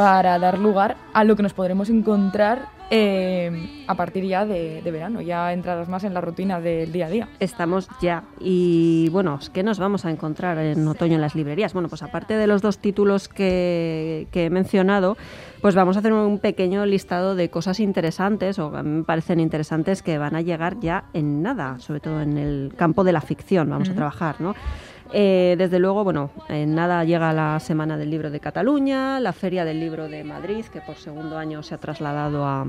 Para 0.00 0.38
dar 0.38 0.58
lugar 0.58 0.96
a 1.12 1.24
lo 1.24 1.36
que 1.36 1.42
nos 1.42 1.52
podremos 1.52 1.90
encontrar 1.90 2.70
eh, 2.88 3.84
a 3.86 3.94
partir 3.96 4.24
ya 4.24 4.46
de, 4.46 4.80
verano, 4.82 5.20
ya 5.20 5.52
entradas 5.52 5.90
más 5.90 6.04
en 6.04 6.14
la 6.14 6.22
rutina 6.22 6.58
del 6.58 6.90
día 6.90 7.04
a 7.04 7.10
día. 7.10 7.28
Estamos 7.38 7.86
ya. 8.00 8.24
Y 8.40 9.10
bueno, 9.10 9.38
¿qué 9.52 9.62
nos 9.62 9.78
vamos 9.78 10.06
a 10.06 10.10
encontrar 10.10 10.56
en 10.56 10.88
otoño 10.88 11.16
en 11.16 11.20
las 11.20 11.34
librerías? 11.34 11.74
Bueno, 11.74 11.90
pues 11.90 12.02
aparte 12.02 12.38
de 12.38 12.46
los 12.46 12.62
dos 12.62 12.78
títulos 12.78 13.28
que, 13.28 14.26
he 14.32 14.48
mencionado, 14.48 15.18
pues 15.60 15.74
vamos 15.74 15.96
a 15.96 15.98
hacer 15.98 16.14
un 16.14 16.38
pequeño 16.38 16.86
listado 16.86 17.34
de 17.34 17.50
cosas 17.50 17.78
interesantes, 17.78 18.58
o 18.58 18.74
a 18.74 18.82
mí 18.82 18.88
me 18.88 19.04
parecen 19.04 19.38
interesantes, 19.38 20.02
que 20.02 20.16
van 20.16 20.34
a 20.34 20.40
llegar 20.40 20.80
ya 20.80 21.10
en 21.12 21.42
nada, 21.42 21.78
sobre 21.78 22.00
todo 22.00 22.22
en 22.22 22.38
el 22.38 22.72
campo 22.74 23.04
de 23.04 23.12
la 23.12 23.20
ficción, 23.20 23.68
vamos 23.68 23.90
a 23.90 23.94
trabajar, 23.94 24.40
¿no? 24.40 24.54
Eh, 25.12 25.56
desde 25.58 25.78
luego, 25.78 26.04
bueno, 26.04 26.30
en 26.48 26.74
nada 26.74 27.04
llega 27.04 27.32
la 27.32 27.58
Semana 27.60 27.96
del 27.96 28.10
Libro 28.10 28.30
de 28.30 28.40
Cataluña, 28.40 29.18
la 29.20 29.32
Feria 29.32 29.64
del 29.64 29.80
Libro 29.80 30.08
de 30.08 30.22
Madrid, 30.22 30.64
que 30.66 30.80
por 30.80 30.96
segundo 30.96 31.36
año 31.36 31.62
se 31.62 31.74
ha 31.74 31.78
trasladado 31.78 32.44
a, 32.44 32.66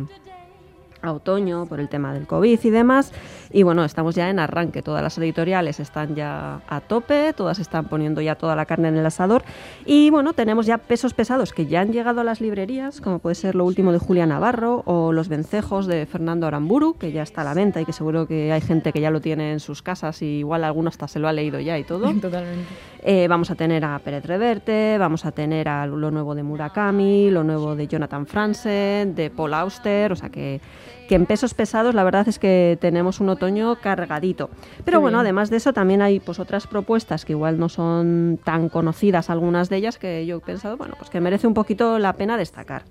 a 1.01 1.12
otoño 1.12 1.65
por 1.65 1.79
el 1.79 1.89
tema 1.89 2.13
del 2.13 2.27
COVID 2.27 2.60
y 2.63 2.70
demás. 2.70 3.12
Y 3.51 3.63
bueno, 3.63 3.84
estamos 3.84 4.15
ya 4.15 4.29
en 4.29 4.39
arranque, 4.39 4.81
todas 4.81 5.03
las 5.03 5.17
editoriales 5.17 5.79
están 5.79 6.15
ya 6.15 6.62
a 6.67 6.81
tope, 6.81 7.34
todas 7.34 7.60
están 7.60 7.86
poniendo 7.86 8.22
ya 8.22 8.36
toda 8.36 8.55
la 8.55 8.65
carne 8.65 8.88
en 8.88 8.98
el 8.98 9.05
asador. 9.05 9.43
Y 9.86 10.10
bueno, 10.10 10.34
tenemos 10.34 10.65
ya 10.65 10.77
pesos 10.77 11.13
pesados 11.13 11.53
que 11.53 11.65
ya 11.65 11.81
han 11.81 11.91
llegado 11.91 12.22
a 12.22 12.24
las 12.24 12.41
librerías, 12.41 13.01
como 13.01 13.20
puede 13.20 13.36
ser 13.36 13.55
lo 13.55 13.65
último 13.65 13.91
de 13.91 14.00
Julia 14.00 14.25
Navarro 14.25 14.84
o 14.86 15.12
Los 15.12 15.27
Vencejos 15.27 15.88
de 15.88 16.05
Fernando 16.05 16.48
Aramburu, 16.48 16.98
que 16.98 17.12
ya 17.12 17.24
está 17.24 17.41
a 17.41 17.43
la 17.43 17.53
venta 17.53 17.81
y 17.81 17.86
que 17.86 17.93
seguro 17.93 18.27
que 18.27 18.51
hay 18.51 18.62
gente 18.62 18.93
que 18.93 19.01
ya 19.01 19.12
lo 19.12 19.22
tiene 19.22 19.51
en 19.51 19.60
sus 19.60 19.81
casas 19.81 20.22
y 20.22 20.39
igual 20.39 20.63
alguno 20.63 20.89
hasta 20.89 21.08
se 21.08 21.20
lo 21.20 21.27
ha 21.27 21.34
leído 21.34 21.60
ya 21.60 21.77
y 21.77 21.84
todo. 21.84 22.12
Totalmente. 22.22 22.67
Eh, 23.03 23.27
vamos 23.27 23.50
a 23.50 23.55
tener 23.55 23.84
a 23.84 23.98
Pérez 24.00 24.24
Reverte, 24.25 24.98
vamos 25.00 25.25
a 25.25 25.31
tener 25.31 25.67
a 25.67 25.88
lo 25.88 26.12
nuevo 26.12 26.36
de 26.36 26.43
Murakami, 26.43 27.31
lo 27.31 27.43
nuevo 27.43 27.75
de 27.75 27.88
Jonathan 27.88 28.27
Franzen, 28.27 29.15
de 29.15 29.31
Paul 29.31 29.55
Auster, 29.55 30.12
o 30.12 30.15
sea 30.15 30.29
que 30.29 30.62
que 31.07 31.15
en 31.15 31.25
pesos 31.25 31.53
pesados 31.53 31.95
la 31.95 32.03
verdad 32.03 32.27
es 32.27 32.39
que 32.39 32.77
tenemos 32.79 33.19
un 33.19 33.29
otoño 33.29 33.75
cargadito. 33.81 34.50
Pero 34.86 35.01
bueno, 35.01 35.19
además 35.19 35.50
de 35.50 35.57
eso 35.57 35.74
también 35.74 36.01
hay 36.01 36.19
pues 36.19 36.39
otras 36.39 36.67
propuestas 36.67 37.25
que 37.25 37.33
igual 37.33 37.60
no 37.60 37.69
son 37.69 38.39
tan 38.43 38.69
conocidas 38.69 39.29
algunas 39.29 39.69
de 39.69 39.77
ellas 39.77 39.98
que 39.98 40.25
yo 40.25 40.38
he 40.38 40.39
pensado, 40.41 40.77
bueno, 40.77 40.95
pues 40.98 41.10
que 41.10 41.19
merece 41.19 41.48
un 41.48 41.53
poquito 41.53 42.00
la 42.00 42.13
pena 42.13 42.38
destacar. 42.38 42.83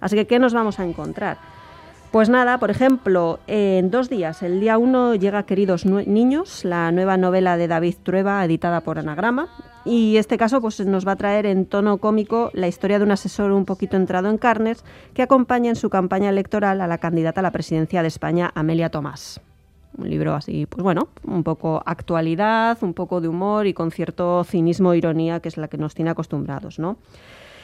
Así 0.00 0.16
que 0.16 0.26
¿qué 0.26 0.38
nos 0.38 0.54
vamos 0.54 0.78
a 0.78 0.84
encontrar? 0.84 1.38
Pues 2.10 2.30
nada, 2.30 2.58
por 2.58 2.70
ejemplo, 2.70 3.38
en 3.46 3.90
dos 3.90 4.08
días, 4.08 4.42
el 4.42 4.60
día 4.60 4.78
uno 4.78 5.14
llega 5.14 5.42
Queridos 5.42 5.84
Niños, 5.84 6.64
la 6.64 6.90
nueva 6.90 7.18
novela 7.18 7.58
de 7.58 7.68
David 7.68 7.96
Trueba, 8.02 8.42
editada 8.42 8.80
por 8.80 8.98
Anagrama, 8.98 9.48
y 9.84 10.16
este 10.16 10.38
caso 10.38 10.62
pues, 10.62 10.80
nos 10.80 11.06
va 11.06 11.12
a 11.12 11.16
traer 11.16 11.44
en 11.44 11.66
tono 11.66 11.98
cómico 11.98 12.50
la 12.54 12.66
historia 12.66 12.98
de 12.98 13.04
un 13.04 13.10
asesor 13.10 13.52
un 13.52 13.66
poquito 13.66 13.98
entrado 13.98 14.30
en 14.30 14.38
carnes 14.38 14.86
que 15.12 15.20
acompaña 15.20 15.68
en 15.68 15.76
su 15.76 15.90
campaña 15.90 16.30
electoral 16.30 16.80
a 16.80 16.86
la 16.86 16.96
candidata 16.96 17.40
a 17.40 17.42
la 17.42 17.50
presidencia 17.50 18.00
de 18.00 18.08
España, 18.08 18.52
Amelia 18.54 18.88
Tomás. 18.88 19.42
Un 19.98 20.08
libro 20.08 20.34
así, 20.34 20.64
pues 20.64 20.82
bueno, 20.82 21.08
un 21.24 21.42
poco 21.42 21.82
actualidad, 21.84 22.78
un 22.80 22.94
poco 22.94 23.20
de 23.20 23.28
humor 23.28 23.66
y 23.66 23.74
con 23.74 23.90
cierto 23.90 24.44
cinismo 24.44 24.94
e 24.94 24.98
ironía 24.98 25.40
que 25.40 25.48
es 25.48 25.58
la 25.58 25.68
que 25.68 25.76
nos 25.76 25.94
tiene 25.94 26.10
acostumbrados, 26.10 26.78
¿no? 26.78 26.96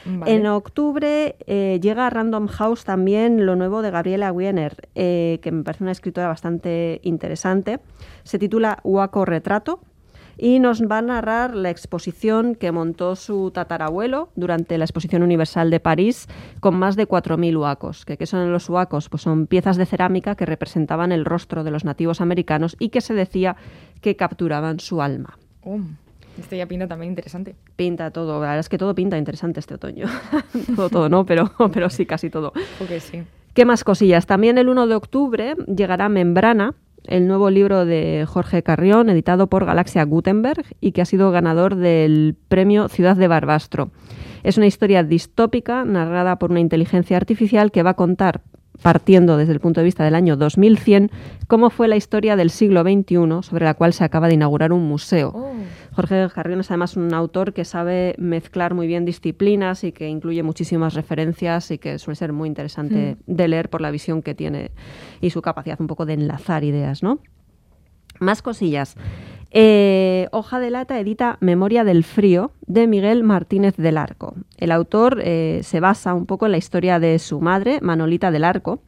En 0.05 0.45
octubre 0.45 1.35
eh, 1.47 1.79
llega 1.81 2.07
a 2.07 2.09
Random 2.09 2.47
House 2.47 2.83
también 2.83 3.45
lo 3.45 3.55
nuevo 3.55 3.81
de 3.81 3.91
Gabriela 3.91 4.31
Wiener, 4.31 4.89
eh, 4.93 5.39
que 5.41 5.51
me 5.51 5.63
parece 5.63 5.83
una 5.83 5.91
escritora 5.91 6.27
bastante 6.27 6.99
interesante. 7.03 7.79
Se 8.23 8.37
titula 8.37 8.79
Huaco 8.83 9.25
Retrato 9.25 9.81
y 10.37 10.59
nos 10.59 10.83
va 10.83 10.99
a 10.99 11.01
narrar 11.01 11.55
la 11.55 11.69
exposición 11.69 12.55
que 12.55 12.71
montó 12.71 13.15
su 13.15 13.51
tatarabuelo 13.51 14.29
durante 14.35 14.77
la 14.77 14.85
Exposición 14.85 15.23
Universal 15.23 15.69
de 15.69 15.79
París 15.79 16.27
con 16.59 16.77
más 16.77 16.95
de 16.95 17.07
4.000 17.07 17.57
huacos. 17.59 18.05
¿Qué, 18.05 18.25
son 18.25 18.51
los 18.51 18.69
huacos? 18.69 19.09
Pues 19.09 19.23
son 19.23 19.47
piezas 19.47 19.77
de 19.77 19.85
cerámica 19.85 20.35
que 20.35 20.45
representaban 20.45 21.11
el 21.11 21.25
rostro 21.25 21.63
de 21.63 21.71
los 21.71 21.85
nativos 21.85 22.21
americanos 22.21 22.75
y 22.79 22.89
que 22.89 23.01
se 23.01 23.13
decía 23.13 23.55
que 24.01 24.15
capturaban 24.15 24.79
su 24.79 25.01
alma. 25.01 25.37
Este 26.39 26.57
ya 26.57 26.65
pinta 26.65 26.87
también 26.87 27.11
interesante. 27.11 27.55
Pinta 27.75 28.11
todo, 28.11 28.33
la 28.33 28.39
verdad 28.39 28.59
es 28.59 28.69
que 28.69 28.77
todo 28.77 28.93
pinta 28.93 29.17
interesante 29.17 29.59
este 29.59 29.75
otoño. 29.75 30.07
todo, 30.75 30.89
todo, 30.89 31.09
¿no? 31.09 31.25
Pero, 31.25 31.51
pero 31.73 31.89
sí, 31.89 32.05
casi 32.05 32.29
todo. 32.29 32.49
Ok, 32.79 32.99
sí. 32.99 33.23
¿Qué 33.53 33.65
más 33.65 33.83
cosillas? 33.83 34.25
También 34.25 34.57
el 34.57 34.67
1 34.67 34.87
de 34.87 34.95
octubre 34.95 35.55
llegará 35.73 36.09
Membrana, 36.09 36.75
el 37.07 37.27
nuevo 37.27 37.49
libro 37.49 37.85
de 37.85 38.25
Jorge 38.27 38.63
Carrión, 38.63 39.09
editado 39.09 39.47
por 39.47 39.65
Galaxia 39.65 40.03
Gutenberg 40.03 40.65
y 40.81 40.91
que 40.91 41.01
ha 41.01 41.05
sido 41.05 41.31
ganador 41.31 41.75
del 41.75 42.35
premio 42.49 42.89
Ciudad 42.89 43.15
de 43.15 43.27
Barbastro. 43.27 43.91
Es 44.43 44.57
una 44.57 44.67
historia 44.67 45.03
distópica 45.03 45.85
narrada 45.85 46.37
por 46.37 46.51
una 46.51 46.59
inteligencia 46.59 47.17
artificial 47.17 47.71
que 47.71 47.83
va 47.83 47.91
a 47.91 47.95
contar 47.95 48.41
partiendo 48.81 49.37
desde 49.37 49.53
el 49.53 49.59
punto 49.59 49.79
de 49.79 49.85
vista 49.85 50.03
del 50.03 50.15
año 50.15 50.35
2100, 50.35 51.09
cómo 51.47 51.69
fue 51.69 51.87
la 51.87 51.95
historia 51.95 52.35
del 52.35 52.49
siglo 52.49 52.83
XXI, 52.83 53.41
sobre 53.41 53.65
la 53.65 53.73
cual 53.73 53.93
se 53.93 54.03
acaba 54.03 54.27
de 54.27 54.35
inaugurar 54.35 54.73
un 54.73 54.87
museo. 54.87 55.44
Jorge 55.95 56.27
Carrión 56.33 56.59
es 56.59 56.69
además 56.71 56.97
un 56.97 57.13
autor 57.13 57.53
que 57.53 57.63
sabe 57.63 58.15
mezclar 58.17 58.73
muy 58.73 58.85
bien 58.85 59.05
disciplinas 59.05 59.85
y 59.85 59.93
que 59.93 60.09
incluye 60.09 60.43
muchísimas 60.43 60.93
referencias 60.93 61.71
y 61.71 61.77
que 61.77 61.99
suele 61.99 62.17
ser 62.17 62.33
muy 62.33 62.49
interesante 62.49 63.15
hmm. 63.15 63.33
de 63.33 63.47
leer 63.47 63.69
por 63.69 63.79
la 63.79 63.91
visión 63.91 64.21
que 64.21 64.35
tiene 64.35 64.71
y 65.21 65.29
su 65.29 65.41
capacidad 65.41 65.79
un 65.79 65.87
poco 65.87 66.05
de 66.05 66.13
enlazar 66.13 66.65
ideas, 66.65 67.01
¿no? 67.01 67.19
Más 68.19 68.41
cosillas. 68.41 68.95
Eh, 69.51 70.27
Hoja 70.31 70.59
de 70.59 70.69
Lata 70.69 70.99
edita 70.99 71.37
Memoria 71.39 71.85
del 71.85 72.03
Frío 72.03 72.51
de 72.67 72.87
Miguel 72.87 73.23
Martínez 73.23 73.77
del 73.77 73.97
Arco. 73.97 74.35
El 74.57 74.73
autor 74.73 75.21
eh, 75.23 75.61
se 75.63 75.79
basa 75.79 76.13
un 76.13 76.25
poco 76.25 76.45
en 76.45 76.51
la 76.51 76.57
historia 76.57 76.99
de 76.99 77.19
su 77.19 77.39
madre, 77.39 77.79
Manolita 77.81 78.31
del 78.31 78.43
Arco, 78.43 78.81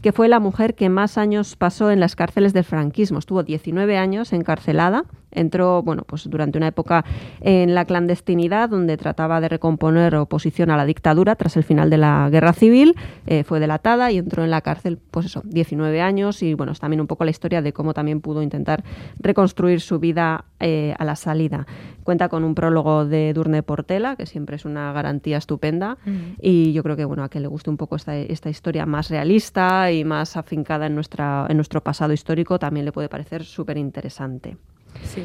que 0.00 0.12
fue 0.12 0.28
la 0.28 0.38
mujer 0.38 0.76
que 0.76 0.88
más 0.88 1.18
años 1.18 1.56
pasó 1.56 1.90
en 1.90 1.98
las 1.98 2.14
cárceles 2.14 2.52
del 2.52 2.62
franquismo. 2.62 3.18
Estuvo 3.18 3.42
19 3.42 3.98
años 3.98 4.32
encarcelada 4.32 5.06
Entró, 5.32 5.82
bueno, 5.82 6.04
pues 6.06 6.28
durante 6.28 6.58
una 6.58 6.68
época 6.68 7.04
en 7.40 7.74
la 7.74 7.84
clandestinidad, 7.84 8.68
donde 8.68 8.96
trataba 8.96 9.40
de 9.40 9.48
recomponer 9.48 10.14
oposición 10.16 10.70
a 10.70 10.76
la 10.76 10.84
dictadura 10.84 11.36
tras 11.36 11.56
el 11.56 11.64
final 11.64 11.90
de 11.90 11.98
la 11.98 12.28
guerra 12.30 12.52
civil. 12.52 12.94
Eh, 13.26 13.44
fue 13.44 13.60
delatada 13.60 14.10
y 14.10 14.18
entró 14.18 14.44
en 14.44 14.50
la 14.50 14.60
cárcel, 14.60 14.98
pues 15.10 15.26
eso, 15.26 15.42
19 15.44 16.00
años. 16.00 16.42
Y 16.42 16.54
bueno, 16.54 16.72
es 16.72 16.80
también 16.80 17.00
un 17.00 17.06
poco 17.06 17.24
la 17.24 17.30
historia 17.30 17.62
de 17.62 17.72
cómo 17.72 17.94
también 17.94 18.20
pudo 18.20 18.42
intentar 18.42 18.84
reconstruir 19.18 19.80
su 19.80 19.98
vida 19.98 20.44
eh, 20.60 20.94
a 20.98 21.04
la 21.04 21.16
salida. 21.16 21.66
Cuenta 22.04 22.28
con 22.28 22.44
un 22.44 22.54
prólogo 22.54 23.04
de 23.04 23.32
Durne 23.32 23.62
Portela, 23.62 24.16
que 24.16 24.26
siempre 24.26 24.56
es 24.56 24.64
una 24.64 24.92
garantía 24.92 25.38
estupenda. 25.38 25.98
Y 26.40 26.72
yo 26.72 26.82
creo 26.82 26.96
que, 26.96 27.04
bueno, 27.04 27.22
a 27.22 27.28
que 27.28 27.40
le 27.40 27.46
guste 27.46 27.70
un 27.70 27.76
poco 27.76 27.96
esta, 27.96 28.16
esta 28.16 28.50
historia 28.50 28.86
más 28.86 29.08
realista 29.08 29.90
y 29.92 30.04
más 30.04 30.36
afincada 30.36 30.86
en, 30.86 30.94
nuestra, 30.94 31.46
en 31.48 31.56
nuestro 31.56 31.82
pasado 31.82 32.12
histórico, 32.12 32.58
también 32.58 32.84
le 32.84 32.92
puede 32.92 33.08
parecer 33.08 33.44
súper 33.44 33.78
interesante. 33.78 34.56
Sí. 35.04 35.24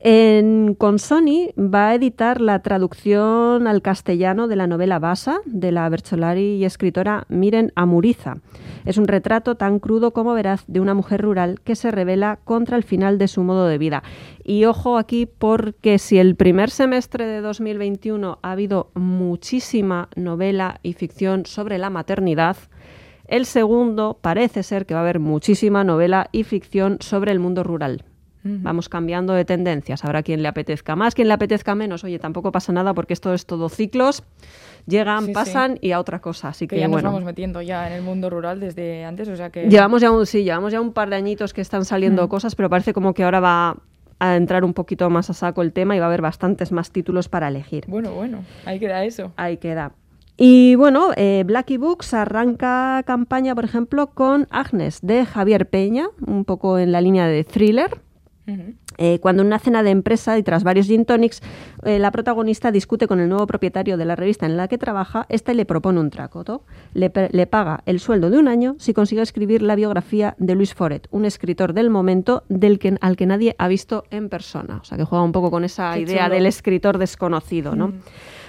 En, 0.00 0.76
con 0.78 1.00
Sony 1.00 1.50
va 1.58 1.88
a 1.88 1.94
editar 1.96 2.40
la 2.40 2.60
traducción 2.60 3.66
al 3.66 3.82
castellano 3.82 4.46
de 4.46 4.54
la 4.54 4.68
novela 4.68 5.00
Basa 5.00 5.40
de 5.44 5.72
la 5.72 5.88
Bercholari 5.88 6.54
y 6.54 6.64
escritora 6.64 7.24
Miren 7.28 7.72
Amuriza. 7.74 8.36
Es 8.84 8.96
un 8.96 9.08
retrato 9.08 9.56
tan 9.56 9.80
crudo 9.80 10.12
como 10.12 10.34
veraz 10.34 10.62
de 10.68 10.78
una 10.78 10.94
mujer 10.94 11.22
rural 11.22 11.60
que 11.64 11.74
se 11.74 11.90
revela 11.90 12.38
contra 12.44 12.76
el 12.76 12.84
final 12.84 13.18
de 13.18 13.26
su 13.26 13.42
modo 13.42 13.66
de 13.66 13.76
vida. 13.76 14.04
Y 14.44 14.66
ojo 14.66 14.98
aquí 14.98 15.26
porque 15.26 15.98
si 15.98 16.18
el 16.18 16.36
primer 16.36 16.70
semestre 16.70 17.26
de 17.26 17.40
2021 17.40 18.38
ha 18.40 18.52
habido 18.52 18.92
muchísima 18.94 20.10
novela 20.14 20.78
y 20.84 20.92
ficción 20.92 21.44
sobre 21.44 21.76
la 21.76 21.90
maternidad, 21.90 22.56
el 23.26 23.46
segundo 23.46 24.16
parece 24.22 24.62
ser 24.62 24.86
que 24.86 24.94
va 24.94 25.00
a 25.00 25.02
haber 25.02 25.18
muchísima 25.18 25.82
novela 25.82 26.28
y 26.30 26.44
ficción 26.44 26.98
sobre 27.00 27.32
el 27.32 27.40
mundo 27.40 27.64
rural. 27.64 28.04
Vamos 28.44 28.88
cambiando 28.88 29.34
de 29.34 29.44
tendencias. 29.44 30.04
Habrá 30.04 30.22
quien 30.22 30.42
le 30.42 30.48
apetezca 30.48 30.96
más, 30.96 31.14
quien 31.14 31.28
le 31.28 31.34
apetezca 31.34 31.74
menos. 31.74 32.04
Oye, 32.04 32.18
tampoco 32.18 32.52
pasa 32.52 32.72
nada 32.72 32.94
porque 32.94 33.12
esto 33.12 33.34
es 33.34 33.44
todo 33.46 33.68
ciclos. 33.68 34.22
Llegan, 34.86 35.32
pasan 35.32 35.78
y 35.82 35.92
a 35.92 36.00
otra 36.00 36.20
cosa. 36.20 36.48
Así 36.48 36.66
que, 36.66 36.78
ya 36.78 36.88
nos 36.88 37.02
vamos 37.02 37.24
metiendo 37.24 37.60
ya 37.60 37.86
en 37.88 37.92
el 37.92 38.02
mundo 38.02 38.30
rural 38.30 38.58
desde 38.58 39.04
antes, 39.04 39.28
o 39.28 39.36
sea 39.36 39.50
que... 39.50 39.68
Llevamos 39.68 40.00
ya 40.00 40.10
un, 40.10 40.24
sí, 40.24 40.44
llevamos 40.44 40.72
ya 40.72 40.80
un 40.80 40.92
par 40.92 41.10
de 41.10 41.16
añitos 41.16 41.52
que 41.52 41.60
están 41.60 41.84
saliendo 41.84 42.26
cosas, 42.28 42.54
pero 42.54 42.70
parece 42.70 42.94
como 42.94 43.12
que 43.12 43.24
ahora 43.24 43.40
va 43.40 43.76
a 44.18 44.36
entrar 44.36 44.64
un 44.64 44.74
poquito 44.74 45.10
más 45.10 45.30
a 45.30 45.34
saco 45.34 45.62
el 45.62 45.72
tema 45.72 45.94
y 45.94 45.98
va 45.98 46.06
a 46.06 46.08
haber 46.08 46.22
bastantes 46.22 46.72
más 46.72 46.90
títulos 46.90 47.28
para 47.28 47.48
elegir. 47.48 47.84
Bueno, 47.86 48.12
bueno, 48.12 48.44
ahí 48.64 48.78
queda 48.78 49.04
eso. 49.04 49.32
Ahí 49.36 49.58
queda. 49.58 49.92
Y 50.40 50.76
bueno, 50.76 51.10
eh, 51.16 51.42
Blacky 51.44 51.78
Books 51.78 52.14
arranca 52.14 53.02
campaña, 53.04 53.56
por 53.56 53.64
ejemplo, 53.64 54.10
con 54.10 54.46
Agnes 54.50 55.00
de 55.02 55.26
Javier 55.26 55.68
Peña, 55.68 56.06
un 56.24 56.44
poco 56.44 56.78
en 56.78 56.92
la 56.92 57.00
línea 57.00 57.26
de 57.26 57.42
thriller. 57.42 58.00
Eh, 58.96 59.18
cuando 59.20 59.42
en 59.42 59.46
una 59.48 59.58
cena 59.58 59.82
de 59.82 59.90
empresa 59.90 60.38
y 60.38 60.42
tras 60.42 60.64
varios 60.64 60.86
gin 60.86 61.04
tonics, 61.04 61.42
eh, 61.84 61.98
la 61.98 62.10
protagonista 62.10 62.72
discute 62.72 63.06
con 63.06 63.20
el 63.20 63.28
nuevo 63.28 63.46
propietario 63.46 63.96
de 63.96 64.04
la 64.04 64.16
revista 64.16 64.46
en 64.46 64.56
la 64.56 64.68
que 64.68 64.78
trabaja, 64.78 65.26
este 65.28 65.54
le 65.54 65.64
propone 65.64 66.00
un 66.00 66.10
tracoto. 66.10 66.64
Le, 66.94 67.12
le, 67.30 67.46
paga 67.46 67.82
el 67.86 68.00
sueldo 68.00 68.30
de 68.30 68.38
un 68.38 68.48
año 68.48 68.76
si 68.78 68.94
consigue 68.94 69.22
escribir 69.22 69.62
la 69.62 69.76
biografía 69.76 70.34
de 70.38 70.54
Luis 70.54 70.74
Foret, 70.74 71.06
un 71.10 71.24
escritor 71.24 71.74
del 71.74 71.90
momento 71.90 72.44
del 72.48 72.78
que, 72.78 72.96
al 73.00 73.16
que 73.16 73.26
nadie 73.26 73.54
ha 73.58 73.68
visto 73.68 74.04
en 74.10 74.28
persona. 74.28 74.78
O 74.80 74.84
sea, 74.84 74.96
que 74.96 75.04
juega 75.04 75.24
un 75.24 75.32
poco 75.32 75.50
con 75.50 75.64
esa 75.64 75.98
idea 75.98 76.28
del 76.28 76.46
escritor 76.46 76.98
desconocido, 76.98 77.76
¿no? 77.76 77.92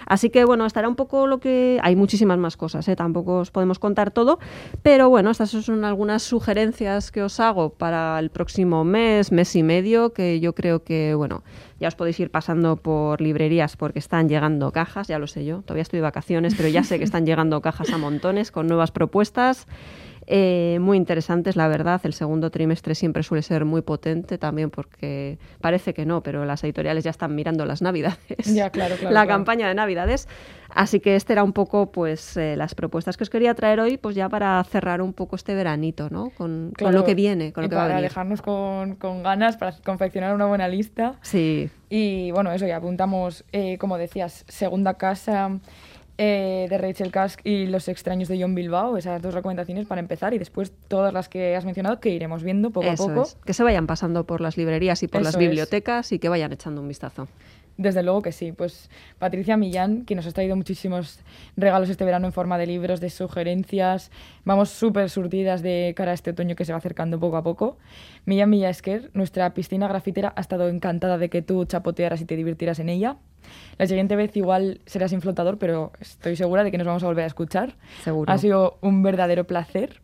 Así 0.10 0.32
que 0.32 0.44
bueno, 0.44 0.66
estará 0.66 0.90
un 0.90 0.96
poco 0.96 1.28
lo 1.28 1.40
que... 1.40 1.80
Hay 1.84 1.96
muchísimas 1.96 2.38
más 2.38 2.58
cosas, 2.58 2.88
¿eh? 2.90 2.96
tampoco 2.96 3.38
os 3.38 3.52
podemos 3.52 3.80
contar 3.80 4.12
todo, 4.12 4.40
pero 4.82 5.08
bueno, 5.08 5.30
estas 5.30 5.52
son 5.52 5.86
algunas 5.86 6.24
sugerencias 6.24 7.12
que 7.12 7.22
os 7.22 7.40
hago 7.40 7.70
para 7.70 8.20
el 8.20 8.32
próximo 8.32 8.84
mes, 8.84 9.32
mes 9.32 9.56
y 9.56 9.64
medio, 9.64 10.12
que 10.12 10.40
yo 10.40 10.54
creo 10.54 10.84
que, 10.84 11.14
bueno, 11.14 11.44
ya 11.80 11.88
os 11.88 11.96
podéis 11.96 12.20
ir 12.20 12.32
pasando 12.32 12.76
por 12.76 13.22
librerías 13.22 13.78
porque 13.78 14.00
están 14.00 14.28
llegando 14.28 14.72
cajas, 14.72 15.08
ya 15.08 15.20
lo 15.20 15.28
sé 15.28 15.46
yo, 15.46 15.62
todavía 15.62 15.84
estoy 15.84 15.98
de 15.98 16.04
vacaciones, 16.04 16.56
pero 16.56 16.70
ya 16.70 16.84
sé 16.84 16.98
que 16.98 17.06
están 17.06 17.26
llegando 17.26 17.62
cajas 17.62 17.94
a 17.94 17.98
montones 17.98 18.52
con 18.52 18.68
nuevas 18.68 18.92
propuestas. 18.92 19.68
Eh, 20.28 20.78
muy 20.82 20.98
interesantes, 20.98 21.56
la 21.56 21.68
verdad. 21.68 22.00
El 22.04 22.14
segundo 22.14 22.50
trimestre 22.52 22.96
siempre 22.96 23.24
suele 23.24 23.42
ser 23.42 23.66
muy 23.66 23.82
potente 23.82 24.38
también 24.38 24.70
porque 24.70 25.40
parece 25.62 25.94
que 25.94 26.06
no, 26.06 26.22
pero 26.22 26.46
las 26.46 26.64
editoriales 26.64 27.04
ya 27.04 27.10
están 27.12 27.34
mirando 27.36 27.66
las 27.66 27.82
navidades. 27.82 28.20
Ya, 28.46 28.70
claro, 28.70 28.96
claro, 28.96 29.14
la 29.14 29.24
claro. 29.26 29.28
campaña 29.28 29.68
de 29.68 29.76
navidades. 29.76 30.28
Así 30.72 31.00
que 31.00 31.16
este 31.16 31.34
era 31.34 31.44
un 31.44 31.52
poco 31.54 31.92
pues 31.92 32.38
eh, 32.38 32.56
las 32.56 32.76
propuestas 32.76 33.18
que 33.18 33.24
os 33.24 33.30
quería 33.32 33.56
traer 33.56 33.80
hoy, 33.80 33.98
pues 33.98 34.16
ya 34.16 34.30
para 34.30 34.64
cerrar 34.66 35.02
un 35.02 35.14
poco 35.14 35.36
este 35.36 35.56
veranito, 35.56 36.10
¿no? 36.12 36.30
Con, 36.30 36.74
con 36.78 36.94
lo 36.94 37.04
que 37.04 37.16
viene, 37.16 37.52
con 37.54 37.64
y 37.64 37.66
lo 37.66 37.70
que 37.70 37.76
va 37.76 37.82
a 37.86 37.86
para 37.86 37.96
venir. 37.96 38.10
dejarnos 38.10 38.44
con, 38.44 38.96
con 38.96 39.24
ganas, 39.24 39.58
para 39.58 39.76
confeccionar 39.84 40.36
una 40.36 40.46
buena 40.46 40.68
lista. 40.68 41.16
Sí, 41.24 41.72
Y 41.90 42.30
bueno, 42.32 42.52
eso 42.52 42.68
ya 42.68 42.78
apuntamos, 42.78 43.46
eh, 43.52 43.80
como 43.80 43.98
decías, 43.98 44.46
Segunda 44.48 44.94
Casa 44.94 45.58
eh, 46.22 46.68
de 46.70 46.78
Rachel 46.78 47.12
Kask 47.12 47.40
y 47.46 47.66
Los 47.66 47.88
extraños 47.88 48.28
de 48.28 48.42
John 48.42 48.54
Bilbao, 48.54 48.98
esas 48.98 49.22
dos 49.22 49.34
recomendaciones 49.34 49.88
para 49.88 50.02
empezar 50.02 50.34
y 50.34 50.38
después 50.38 50.74
todas 50.90 51.14
las 51.14 51.30
que 51.30 51.56
has 51.56 51.64
mencionado 51.64 52.02
que 52.02 52.10
iremos 52.10 52.44
viendo 52.44 52.72
poco 52.72 52.88
eso 52.88 53.06
a 53.06 53.08
poco. 53.08 53.22
es. 53.22 53.38
Que 53.46 53.54
se 53.54 53.64
vayan 53.64 53.88
pasando 53.88 54.26
por 54.26 54.42
las 54.42 54.58
librerías 54.58 55.02
y 55.02 55.08
por 55.08 55.22
las 55.22 55.36
es. 55.36 55.40
bibliotecas 55.40 56.12
y 56.12 56.20
que 56.20 56.28
vayan 56.28 56.52
echando 56.52 56.82
un 56.82 56.90
vistazo. 56.90 57.30
Desde 57.80 58.04
luego 58.04 58.22
que 58.22 58.34
sí. 58.34 58.52
Pues 58.52 58.90
Patricia 59.20 59.56
Millán, 59.56 60.04
que 60.04 60.14
nos 60.14 60.28
ha 60.28 60.32
traído 60.34 60.58
muchísimos 60.58 61.22
regalos 61.56 61.90
este 61.90 62.04
verano 62.04 62.28
en 62.28 62.34
forma 62.34 62.58
de 62.58 62.68
libros, 62.68 63.00
de 63.00 63.10
sugerencias. 63.10 64.12
Vamos 64.44 64.70
súper 64.70 65.10
surtidas 65.10 65.62
de 65.62 65.94
cara 65.96 66.12
a 66.12 66.14
este 66.14 66.32
otoño 66.32 66.58
que 66.58 66.66
se 66.66 66.74
va 66.74 66.78
acercando 66.80 67.22
poco 67.22 67.38
a 67.38 67.44
poco. 67.44 67.78
Millán 68.26 68.50
Millasker, 68.50 69.12
nuestra 69.14 69.54
piscina 69.54 69.88
grafitera, 69.88 70.34
ha 70.36 70.42
estado 70.42 70.68
encantada 70.68 71.18
de 71.18 71.30
que 71.30 71.42
tú 71.42 71.64
chapotearas 71.64 72.20
y 72.20 72.26
te 72.26 72.36
divirtieras 72.36 72.80
en 72.80 72.90
ella. 72.90 73.16
La 73.78 73.88
siguiente 73.88 74.18
vez 74.18 74.36
igual 74.36 74.82
serás 74.86 75.12
sin 75.12 75.22
flotador, 75.22 75.58
pero 75.58 75.94
estoy 76.02 76.36
segura 76.36 76.66
de 76.66 76.72
que 76.72 76.78
nos 76.78 76.86
vamos 76.86 77.04
a 77.04 77.06
volver 77.06 77.24
a 77.24 77.28
escuchar. 77.28 77.76
Seguro. 78.04 78.30
Ha 78.30 78.38
sido 78.38 78.78
un 78.82 79.04
verdadero 79.04 79.46
placer. 79.46 80.02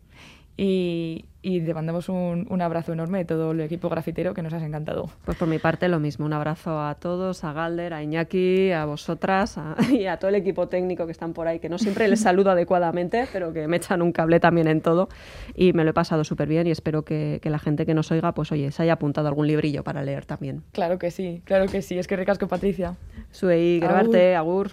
Y, 0.58 1.26
y 1.42 1.60
te 1.60 1.74
mandamos 1.74 2.08
un, 2.08 2.46
un 2.48 2.62
abrazo 2.62 2.92
enorme 2.94 3.18
de 3.18 3.24
todo 3.26 3.50
el 3.52 3.60
equipo 3.60 3.90
grafitero 3.90 4.32
que 4.32 4.40
nos 4.42 4.54
has 4.54 4.62
encantado. 4.62 5.10
Pues 5.26 5.36
por 5.36 5.46
mi 5.48 5.58
parte 5.58 5.86
lo 5.88 6.00
mismo, 6.00 6.24
un 6.24 6.32
abrazo 6.32 6.80
a 6.80 6.94
todos, 6.94 7.44
a 7.44 7.52
Galder, 7.52 7.92
a 7.92 8.02
Iñaki, 8.02 8.72
a 8.72 8.86
vosotras 8.86 9.58
a- 9.58 9.76
y 9.92 10.06
a 10.06 10.16
todo 10.18 10.30
el 10.30 10.34
equipo 10.36 10.68
técnico 10.68 11.04
que 11.04 11.12
están 11.12 11.34
por 11.34 11.46
ahí, 11.46 11.58
que 11.58 11.68
no 11.68 11.76
siempre 11.78 12.08
les 12.08 12.20
saludo 12.20 12.50
adecuadamente, 12.52 13.26
pero 13.32 13.52
que 13.52 13.68
me 13.68 13.76
echan 13.76 14.00
un 14.00 14.12
cable 14.12 14.40
también 14.40 14.66
en 14.66 14.80
todo 14.80 15.10
y 15.54 15.74
me 15.74 15.84
lo 15.84 15.90
he 15.90 15.94
pasado 15.94 16.24
súper 16.24 16.48
bien 16.48 16.66
y 16.66 16.70
espero 16.70 17.04
que, 17.04 17.38
que 17.42 17.50
la 17.50 17.58
gente 17.58 17.84
que 17.84 17.92
nos 17.92 18.10
oiga, 18.10 18.32
pues 18.32 18.50
oye, 18.50 18.70
se 18.72 18.82
haya 18.82 18.94
apuntado 18.94 19.28
algún 19.28 19.46
librillo 19.46 19.84
para 19.84 20.02
leer 20.02 20.24
también. 20.24 20.62
Claro 20.72 20.98
que 20.98 21.10
sí, 21.10 21.42
claro 21.44 21.66
que 21.66 21.82
sí. 21.82 21.98
Es 21.98 22.06
que 22.06 22.16
ricasco, 22.16 22.48
Patricia. 22.48 22.96
Agur. 23.78 23.88
grabarte, 23.88 24.34
agur. 24.36 24.70